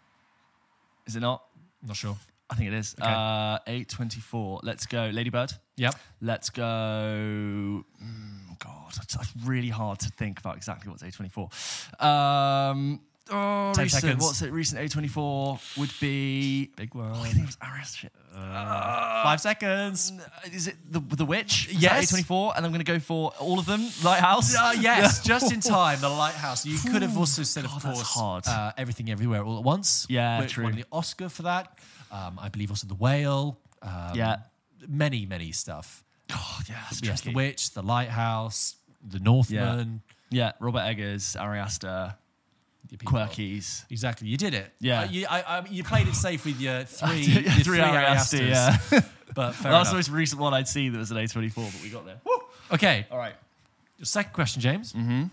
[1.07, 1.43] Is it not?
[1.85, 2.17] Not sure.
[2.49, 2.95] I think it is.
[2.99, 3.11] Okay.
[3.11, 4.61] Uh, A24.
[4.63, 5.09] Let's go.
[5.13, 5.53] Ladybird.
[5.77, 5.95] Yep.
[6.21, 6.63] Let's go.
[6.63, 12.03] Mm, God, it's it's really hard to think about exactly what's A24.
[12.03, 13.01] Um,
[13.31, 14.23] oh, 10 recent, seconds.
[14.23, 14.51] What's it?
[14.51, 16.71] Recent A24 would be.
[16.75, 17.95] Big Oh, I think it was Arias.
[17.95, 18.11] Shit.
[18.33, 20.11] Five seconds.
[20.51, 21.67] Is it the the witch?
[21.69, 22.11] Is Yes.
[22.11, 23.81] that A24, and I'm going to go for all of them.
[24.03, 24.55] Lighthouse.
[24.55, 25.99] Uh, yes, just in time.
[26.01, 26.65] The Lighthouse.
[26.65, 28.47] You could have also said, of God, that's course.
[28.47, 30.05] Uh, Everything Everywhere All at Once.
[30.09, 30.63] Yeah, which true.
[30.65, 31.77] Won the Oscar for that.
[32.11, 33.57] Um, I believe also The Whale.
[33.81, 34.37] Um, Yeah.
[34.87, 36.03] Many, many stuff.
[36.31, 37.33] Oh, yeah, Yes, The.
[37.33, 38.75] Witch, The Lighthouse,
[39.05, 40.01] The Northman.
[40.31, 42.15] Yeah, Robert Eggers, Ari Aster,
[42.97, 43.83] Quirkies.
[43.89, 44.71] Exactly, you did it.
[44.79, 45.01] Yeah.
[45.01, 47.79] Uh, you, I, I, you played it safe with your three, did, your three three
[47.79, 48.91] Ari Ari Aster, Asters.
[48.91, 48.99] yeah.
[49.35, 51.81] But fair that was the most recent one I'd seen that was an A24, but
[51.83, 52.19] we got there.
[52.73, 53.35] Okay, All right.
[53.99, 54.91] your second question, James.
[54.93, 55.25] Mm-hmm.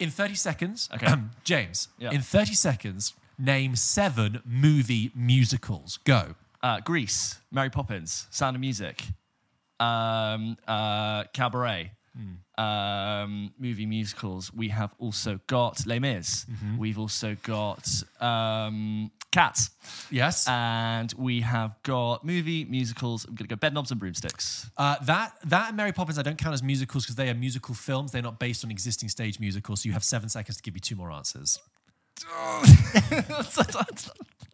[0.00, 1.14] In 30 seconds, Okay.
[1.44, 2.10] James, Yeah.
[2.10, 5.98] in 30 seconds, name seven movie musicals.
[6.04, 6.34] Go.
[6.62, 9.04] Uh, Grease, Mary Poppins, Sound of Music,
[9.78, 11.92] um, uh, Cabaret,
[12.58, 14.52] um, movie musicals.
[14.52, 16.46] We have also got Les Mis.
[16.78, 17.86] We've also got
[18.20, 19.70] um, Cats.
[20.10, 20.48] Yes.
[20.48, 23.26] And we have got movie musicals.
[23.26, 24.70] I'm going to go Bedknobs and Broomsticks.
[24.78, 27.74] Uh, that that and Mary Poppins I don't count as musicals because they are musical
[27.74, 28.12] films.
[28.12, 29.82] They're not based on existing stage musicals.
[29.82, 31.58] So you have seven seconds to give me two more answers.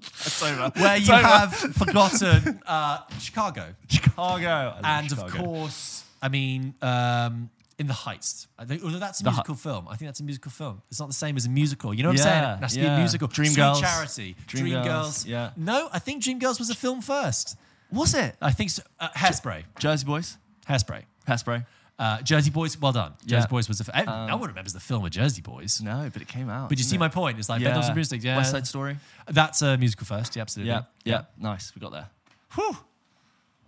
[0.02, 0.72] It's over.
[0.76, 1.22] Where you over.
[1.22, 4.74] have forgotten uh, Chicago, Chicago.
[4.82, 8.46] And of course, I mean, um, In the Heights.
[8.58, 9.88] I think, although that's a The musical film.
[9.88, 10.80] I think that's a musical film.
[10.90, 11.92] It's not the same as a musical.
[11.92, 12.58] You know what I'm Yeah, saying?
[12.58, 12.94] It has to be yeah.
[12.94, 13.28] a musical.
[13.28, 13.76] Dreamgirls.
[13.76, 14.36] Sweet Charity.
[14.46, 15.50] Dreamgirls, yeah.
[15.56, 17.56] No, I think Dreamgirls was a film first.
[17.90, 18.36] Was it?
[18.40, 18.82] I think so.
[19.00, 19.64] Uh, Hairspray.
[19.78, 20.38] Jersey Boys?
[20.68, 21.02] Hairspray.
[21.28, 21.66] Hairspray?
[21.98, 22.80] Uh, Jersey Boys.
[22.80, 23.12] Well done.
[23.26, 23.46] Jersey Yeah.
[23.48, 23.96] Boys was a.
[23.96, 25.80] F- no one remembers the film of Jersey Boys.
[25.82, 26.68] No, but it came out.
[26.68, 27.00] But you didn't see it?
[27.00, 27.38] my point.
[27.38, 28.24] It's like Bedknobs and Broomsticks.
[28.24, 28.36] Yeah.
[28.38, 28.96] West Side Story?
[29.28, 30.34] That's a musical first.
[30.34, 30.70] Yeah, absolutely.
[30.72, 31.22] Yeah, yeah.
[31.38, 31.72] Nice.
[31.74, 32.08] We got there.
[32.54, 32.76] Whew.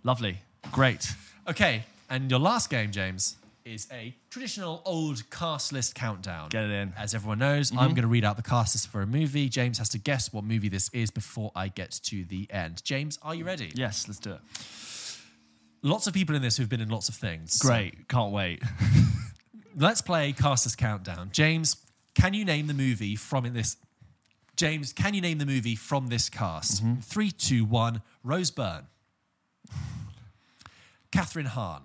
[0.03, 0.39] Lovely.
[0.71, 1.07] Great.
[1.47, 1.83] Okay.
[2.09, 3.35] And your last game, James,
[3.65, 6.49] is a traditional old cast list countdown.
[6.49, 6.93] Get it in.
[6.97, 7.87] As everyone knows, I'm mm-hmm.
[7.87, 9.49] going to read out the cast list for a movie.
[9.49, 12.83] James has to guess what movie this is before I get to the end.
[12.83, 13.71] James, are you ready?
[13.73, 14.39] Yes, let's do it.
[15.81, 17.59] Lots of people in this who've been in lots of things.
[17.59, 18.07] Great.
[18.07, 18.61] Can't wait.
[19.77, 21.29] Let's play cast list countdown.
[21.31, 21.75] James,
[22.15, 23.77] can you name the movie from in this?
[24.55, 26.83] James, can you name the movie from this cast?
[26.83, 27.01] Mm-hmm.
[27.01, 28.01] Three, two, one.
[28.23, 28.87] Rose Byrne.
[31.11, 31.81] Kathryn Hahn.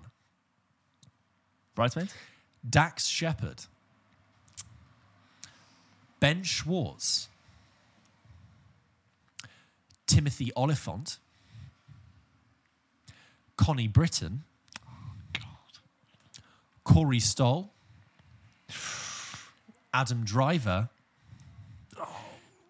[1.75, 2.13] Bridesmaids?
[2.67, 3.65] Dax Shepard.
[6.19, 7.27] Ben Schwartz.
[10.05, 11.17] Timothy Olyphant.
[13.57, 14.43] Connie Britton.
[16.83, 17.71] Corey Stoll.
[19.93, 20.89] Adam Driver.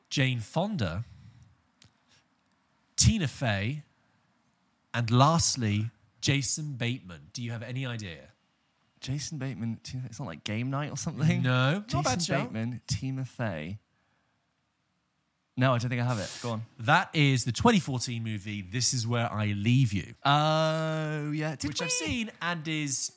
[0.09, 1.05] Jane Fonda.
[2.95, 3.83] Tina Fey.
[4.93, 5.89] And lastly,
[6.19, 7.29] Jason Bateman.
[7.33, 8.30] Do you have any idea?
[9.01, 9.79] Jason Bateman.
[10.05, 11.41] It's not like game night or something.
[11.41, 12.39] No, not Jason bad shout.
[12.53, 13.79] Bateman, Tina Fey.
[15.57, 16.31] No, I don't think I have it.
[16.41, 16.61] Go on.
[16.79, 21.55] That is the 2014 movie This Is Where I Leave You, Oh, yeah.
[21.57, 23.11] Did which I've seen and is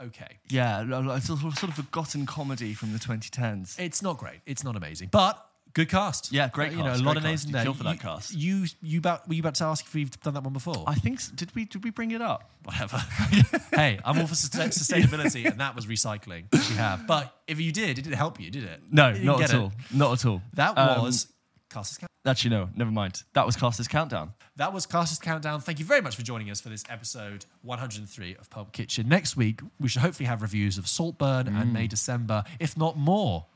[0.00, 0.38] okay.
[0.50, 3.78] Yeah, lo- lo- it's a sort of forgotten comedy from the 2010s.
[3.80, 4.40] It's not great.
[4.44, 5.08] It's not amazing.
[5.10, 6.32] But Good cast.
[6.32, 7.44] Yeah, great You know, cast, a lot great of names cast.
[7.44, 7.62] in You there.
[7.64, 8.34] kill for that You- cast.
[8.34, 10.84] You, you about, were you about to ask if we've done that one before?
[10.86, 12.50] I think s- did we did we bring it up?
[12.64, 12.96] Whatever.
[13.72, 16.44] hey, I'm all for sus- sustainability, and that was recycling.
[16.70, 18.82] We have, but if you did, it didn't help you, did it?
[18.90, 19.60] No, You didn't not get at it.
[19.62, 19.72] all.
[19.92, 20.42] Not at all.
[20.54, 21.28] That Um, was
[21.70, 22.08] Casters Count.
[22.26, 22.68] Actually, no.
[22.74, 23.22] Never mind.
[23.34, 24.34] That was Caster's countdown.
[24.56, 25.60] That was Casters Countdown.
[25.60, 29.08] Thank you very much for joining us for this episode 103 of Pulp Kitchen.
[29.08, 33.46] Next week, we should hopefully have reviews of Saltburn and May December, if not more.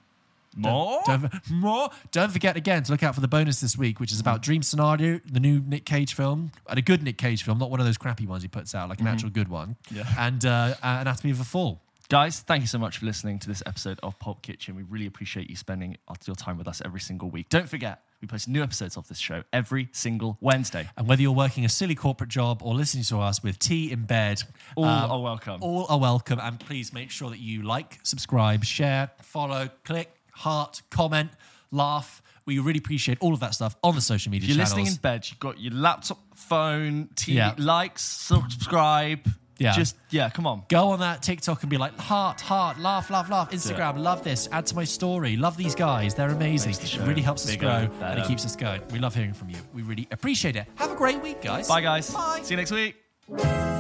[0.57, 1.03] More.
[1.07, 1.91] Don't, more.
[2.11, 4.63] Don't forget again to look out for the bonus this week, which is about Dream
[4.63, 7.87] Scenario, the new Nick Cage film, and a good Nick Cage film, not one of
[7.87, 9.77] those crappy ones he puts out, like an actual good one.
[9.91, 10.05] Yeah.
[10.19, 11.81] And uh, uh, Anatomy of a Fall.
[12.09, 14.75] Guys, thank you so much for listening to this episode of Pulp Kitchen.
[14.75, 15.97] We really appreciate you spending
[16.27, 17.49] your time with us every single week.
[17.49, 20.91] Don't forget, we post new episodes of this show every single Wednesday.
[20.99, 24.05] And whether you're working a silly corporate job or listening to us with tea in
[24.05, 24.43] bed,
[24.77, 25.63] All um, are welcome.
[25.63, 26.39] all are welcome.
[26.39, 30.13] And please make sure that you like, subscribe, share, follow, click,
[30.43, 31.31] heart, comment,
[31.71, 32.23] laugh.
[32.45, 34.79] We really appreciate all of that stuff on the social media If you're channels.
[34.79, 37.55] listening in bed, you've got your laptop, phone, TV, Yeah.
[37.57, 39.21] likes, subscribe.
[39.59, 39.73] Yeah.
[39.75, 40.65] Just, yeah, come on.
[40.69, 43.51] Go on that TikTok and be like, heart, heart, laugh, laugh, laugh.
[43.53, 44.49] Instagram, love this.
[44.51, 45.37] Add to my story.
[45.37, 46.17] Love these guys.
[46.17, 46.73] They're amazing.
[46.73, 48.21] The It show really helps us bigger, grow and better.
[48.23, 48.83] it keeps us going.
[48.91, 49.59] We love hearing from you.
[49.73, 50.67] We really appreciate it.
[50.77, 51.69] Have a great week, guys.
[51.69, 52.11] Bye, guys.
[52.13, 52.41] Bye.
[52.43, 53.72] See you next week.